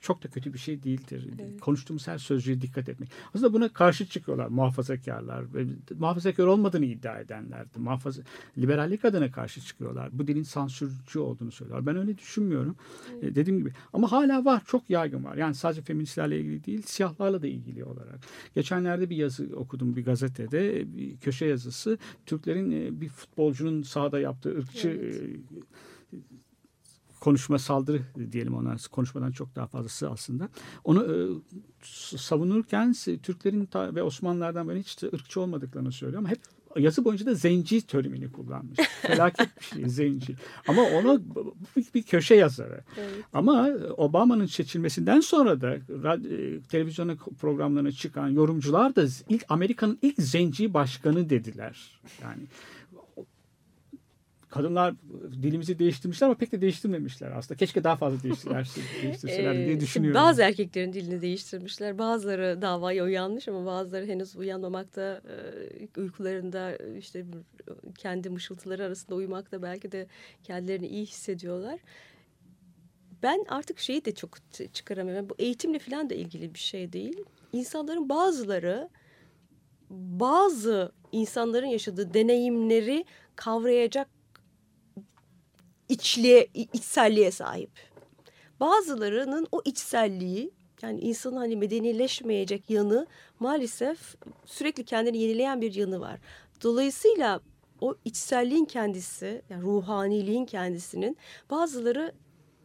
[0.00, 1.28] çok da kötü bir şey değildir.
[1.60, 3.10] Konuştuğumuz her sözcüğe dikkat etmek.
[3.34, 5.44] Aslında buna karşı çıkıyorlar muhafazakarlar.
[5.98, 7.78] Muhafazakar olmadığını iddia edenlerdi.
[7.78, 8.22] Muhafaza,
[8.58, 10.08] liberallik adına karşı çıkıyorlar.
[10.12, 11.86] Bu dilin sansürcü olduğunu söylüyorlar.
[11.86, 12.76] Ben öyle düşünmüyorum.
[13.22, 13.72] E, dediğim gibi.
[13.92, 14.62] Ama hala var.
[14.66, 15.36] Çok yaygın var.
[15.36, 18.18] Yani sadece feministlerle ilgili değil, siyahlarla da ilgili olarak.
[18.54, 20.86] Geçenlerde bir yazı okudum bir gazetede.
[21.20, 21.98] Köşe yazısı.
[22.26, 25.12] Türklerin e, bir futbolcunun sahada yaptığı ırkçı e,
[27.20, 28.02] konuşma saldırı
[28.32, 30.48] diyelim ona konuşmadan çok daha fazlası aslında.
[30.84, 31.16] Onu e,
[32.16, 32.92] savunurken
[33.22, 36.40] Türklerin ve Osmanlılardan böyle hiç ırkçı olmadıklarını söylüyor ama hep
[36.78, 38.78] yazı boyunca da zenci terimini kullanmış.
[39.02, 40.34] Felaket bir şey zenci.
[40.68, 41.22] Ama onu
[41.76, 42.80] bir, bir köşe yazarı.
[42.98, 43.24] Evet.
[43.32, 50.74] Ama Obama'nın seçilmesinden sonra da e, televizyona programlarına çıkan yorumcular da ilk Amerika'nın ilk zenci
[50.74, 52.00] başkanı dediler.
[52.22, 52.42] Yani
[54.48, 54.94] kadınlar
[55.42, 57.58] dilimizi değiştirmişler ama pek de değiştirmemişler aslında.
[57.58, 58.68] Keşke daha fazla değiştirseler,
[59.02, 60.20] değiştirseler Ee, diye şimdi düşünüyorum.
[60.20, 61.98] Bazı erkeklerin dilini değiştirmişler.
[61.98, 65.22] Bazıları davaya uyanmış ama bazıları henüz uyanmamakta,
[65.96, 67.26] e, uykularında işte
[67.98, 70.06] kendi mışıltıları arasında uyumakta belki de
[70.44, 71.80] kendilerini iyi hissediyorlar.
[73.22, 74.30] Ben artık şeyi de çok
[74.72, 75.28] çıkaramıyorum.
[75.28, 77.24] Bu eğitimle falan da ilgili bir şey değil.
[77.52, 78.88] İnsanların bazıları
[79.90, 83.04] bazı insanların yaşadığı deneyimleri
[83.36, 84.15] kavrayacak
[85.88, 87.70] içliğe, içselliğe sahip.
[88.60, 90.50] Bazılarının o içselliği
[90.82, 93.06] yani insanın hani medenileşmeyecek yanı
[93.40, 94.14] maalesef
[94.44, 96.20] sürekli kendini yenileyen bir yanı var.
[96.62, 97.40] Dolayısıyla
[97.80, 101.16] o içselliğin kendisi, yani ruhaniliğin kendisinin
[101.50, 102.12] bazıları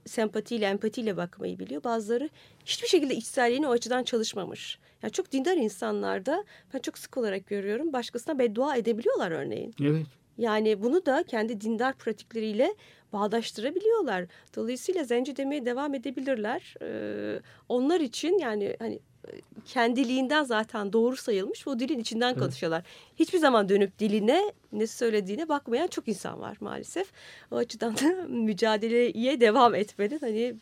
[0.05, 1.84] sempatiyle, empatiyle bakmayı biliyor.
[1.84, 2.30] Bazıları
[2.65, 4.80] hiçbir şekilde içselliğini o açıdan çalışmamış.
[5.03, 9.74] Yani çok dindar insanlarda ben çok sık olarak görüyorum başkasına beddua edebiliyorlar örneğin.
[9.82, 10.05] Evet.
[10.38, 12.76] Yani bunu da kendi dindar pratikleriyle
[13.14, 14.26] bağdaştırabiliyorlar.
[14.55, 16.76] Dolayısıyla zenci demeye devam edebilirler.
[16.82, 17.39] Ee,
[17.70, 18.99] onlar için yani hani
[19.66, 22.39] kendiliğinden zaten doğru sayılmış o dilin içinden Evet.
[22.39, 22.84] konuşuyorlar.
[23.20, 27.12] Hiçbir zaman dönüp diline ne söylediğine bakmayan çok insan var maalesef.
[27.51, 30.55] O açıdan da mücadeleye devam etmenin hani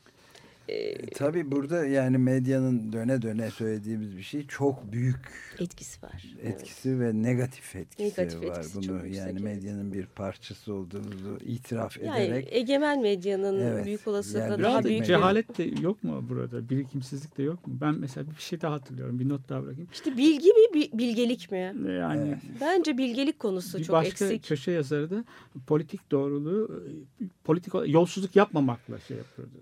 [0.69, 5.15] e, Tabii burada yani medyanın döne döne söylediğimiz bir şey çok büyük
[5.59, 6.23] etkisi var.
[6.43, 6.55] Evet.
[6.61, 8.57] etkisi ve negatif etkisi Negatif var.
[8.57, 9.41] etkisi Bunu yani yüksek, evet.
[9.41, 15.01] medyanın bir parçası olduğumuzu itiraf Yani ederek egemen medyanın Evet, büyük olasılıkla yani daha büyük
[15.01, 16.69] bir- cehalet de yok mu burada?
[16.69, 17.77] Birikimsizlik de yok mu?
[17.81, 19.19] Ben mesela bir şey daha hatırlıyorum.
[19.19, 19.89] Bir not daha bırakayım.
[19.93, 21.73] İşte bilgi mi bi- bilgelik mi?
[21.99, 24.43] Yani Bence bilgelik konusu bir çok başka eksik.
[24.47, 25.23] köşe yazarı da
[25.67, 26.83] politik doğruluğu
[27.21, 29.53] e, politik yolsuzluk yapmamakla şey yapıyordu.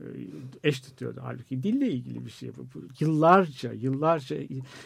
[0.00, 0.04] E,
[0.64, 2.66] Eş tutuyordu halbuki dille ilgili bir şey bu.
[2.74, 4.36] Bu Yıllarca, yıllarca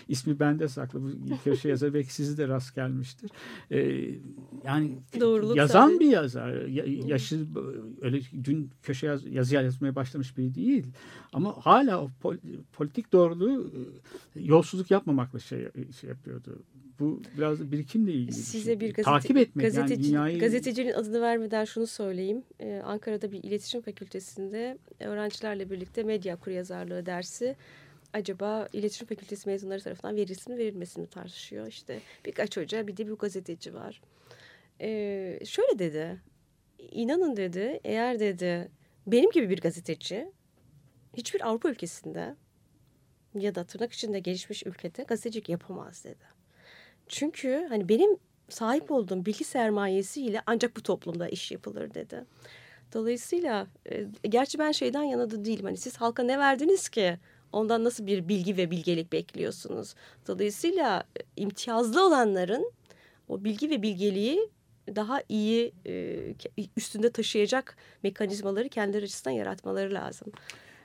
[0.08, 1.02] ismi bende saklı.
[1.02, 3.30] Bu köşe yazarı belki sizi de rast gelmiştir.
[3.70, 3.78] E,
[4.64, 6.00] yani Doğruluk yazan tabii.
[6.00, 6.52] bir yazar.
[6.66, 7.46] Ya- Yaşı
[8.00, 10.86] öyle dün köşe yaz, yazı yazmaya başlamış biri değil.
[11.32, 12.38] Ama hala o pol-
[12.72, 13.72] politik doğruluğu
[14.36, 15.68] e, yolsuzluk yapmamakla şey,
[16.00, 16.62] şey yapıyordu.
[17.00, 18.80] Bu biraz da birikimle ilgili bir Size şey.
[18.80, 22.42] bir gazete, Takip etmek yani gazeteci, dünyayı gazetecinin adını vermeden şunu söyleyeyim.
[22.60, 27.56] Ee, Ankara'da bir iletişim fakültesinde öğrencilerle birlikte medya okuryazarlığı dersi
[28.12, 31.66] acaba iletişim fakültesi mezunları tarafından verilsin mi verilmesin mi tartışıyor.
[31.66, 34.00] İşte birkaç hoca bir de bir gazeteci var.
[34.80, 36.20] Ee, şöyle dedi.
[36.78, 38.68] İnanın dedi eğer dedi
[39.06, 40.32] benim gibi bir gazeteci
[41.16, 42.36] hiçbir Avrupa ülkesinde
[43.34, 46.39] ya da tırnak içinde gelişmiş ülkede gazetecilik yapamaz dedi.
[47.10, 48.16] Çünkü hani benim
[48.48, 52.24] sahip olduğum bilgi sermayesiyle ancak bu toplumda iş yapılır dedi.
[52.92, 55.64] Dolayısıyla e, gerçi ben şeyden yana da değilim.
[55.64, 57.18] Hani siz halka ne verdiniz ki
[57.52, 59.94] ondan nasıl bir bilgi ve bilgelik bekliyorsunuz?
[60.26, 62.72] Dolayısıyla e, imtiyazlı olanların
[63.28, 64.48] o bilgi ve bilgeliği
[64.96, 66.18] daha iyi e,
[66.76, 70.32] üstünde taşıyacak mekanizmaları kendileri açısından yaratmaları lazım.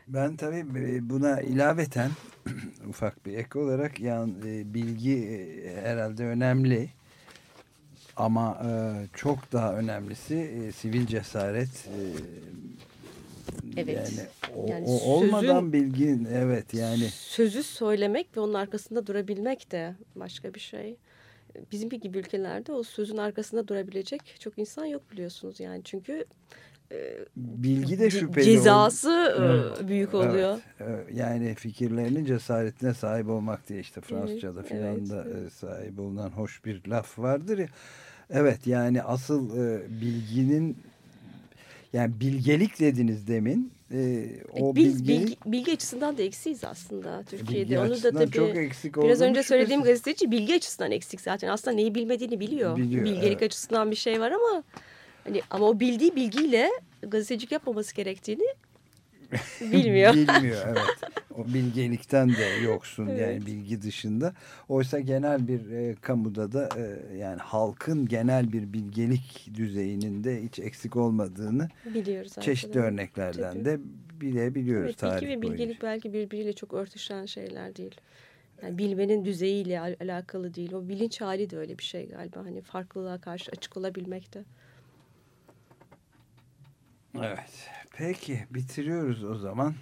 [0.08, 2.12] Ben tabii e, buna ilaveten
[2.90, 6.90] ufak bir ek olarak yani e, bilgi e, herhalde önemli
[8.16, 8.70] ama e,
[9.14, 12.00] çok daha önemlisi e, sivil cesaret e,
[13.78, 13.96] Evet.
[13.96, 14.28] Yani,
[14.58, 19.96] o, Yani o olmadan sözün- bilgin evet yani Sözü söylemek ve onun arkasında durabilmek de
[20.16, 20.96] başka bir şey.
[21.72, 26.26] Bizim gibi ülkelerde o sözün arkasında durabilecek çok insan yok biliyorsunuz yani çünkü
[27.36, 28.46] bilgi de şüpheli.
[28.46, 29.36] cezası
[29.82, 30.58] e, büyük oluyor.
[30.80, 35.48] Evet, yani fikirlerinin cesaretine sahip olmak diye işte Fransızca'da Evet, filan da evet.
[35.48, 37.68] e, sahip olunan hoş bir laf vardır ya.
[38.30, 40.78] Evet yani asıl e, bilginin
[41.94, 43.72] yani bilgelik dediniz demin.
[43.94, 44.28] E,
[44.60, 47.70] o Biz bilgelik, bilgi, bilgi açısından da eksiyiz aslında Türkiye'de.
[47.70, 50.04] bilgi Onu da tabii çok eksik biraz önce söylediğim şüphesiz.
[50.04, 51.48] gazeteci bilgi açısından eksik zaten.
[51.48, 52.78] Aslında neyi bilmediğini biliyor.
[52.78, 53.44] Biliyor, Bilgelik evet.
[53.44, 54.64] açısından bir şey var ama
[55.26, 56.70] hani ama o bildiği bilgiyle
[57.02, 58.44] gazetecilik yapmaması gerektiğini
[59.62, 60.14] bilmiyor.
[60.14, 61.12] Bilmiyor evet.
[61.38, 63.46] O bilgelikten de yoksun yani Evet.
[63.46, 64.34] bilgi dışında.
[64.70, 70.60] Oysa genel bir e, kamuda da e, yani halkın genel bir bilgelik düzeyinin de hiç
[70.60, 72.34] eksik olmadığını Biliyoruz.
[72.42, 72.92] çeşitli arkadaşlar.
[72.94, 73.66] örneklerden Tabii.
[73.66, 73.80] de
[74.22, 75.58] bilebiliyoruz Evet, tarih bilgi ve boyunca.
[75.64, 77.96] bilgelik belki birbiriyle çok örtüşen şeyler değil.
[78.64, 80.74] Yani bilmenin düzeyiyle al- alakalı değil.
[80.74, 82.40] O bilinç hali de öyle bir şey galiba.
[82.46, 84.44] Hani farklılığa karşı açık olabilmekte.
[87.24, 87.70] Evet.
[87.98, 89.74] Peki bitiriyoruz o zaman.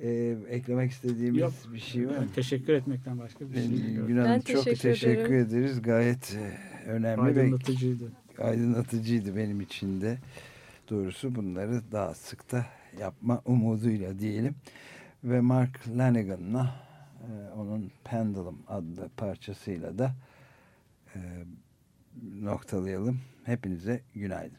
[0.00, 1.52] Ee, eklemek istediğimiz Yok.
[1.72, 2.26] bir şey var mı?
[2.34, 4.08] Teşekkür etmekten başka bir şey Ben, yok.
[4.08, 5.46] Gün Hanım Ben çok teşekkür teşekkür ederim.
[5.46, 5.82] ederiz.
[5.82, 6.58] Gayet e,
[6.90, 8.12] önemli ve Aydınlatıcıydı.
[8.38, 10.18] aydınlatıcıydı benim için de.
[10.90, 12.66] Doğrusu bunları daha sık da
[13.00, 14.54] yapma umuduyla diyelim.
[15.24, 16.74] Ve Mark Lanigan'la
[17.20, 20.14] e, onun Pendulum adlı parçasıyla da
[21.14, 21.18] e,
[22.42, 23.20] noktalayalım.
[23.44, 24.58] Hepinize günaydın.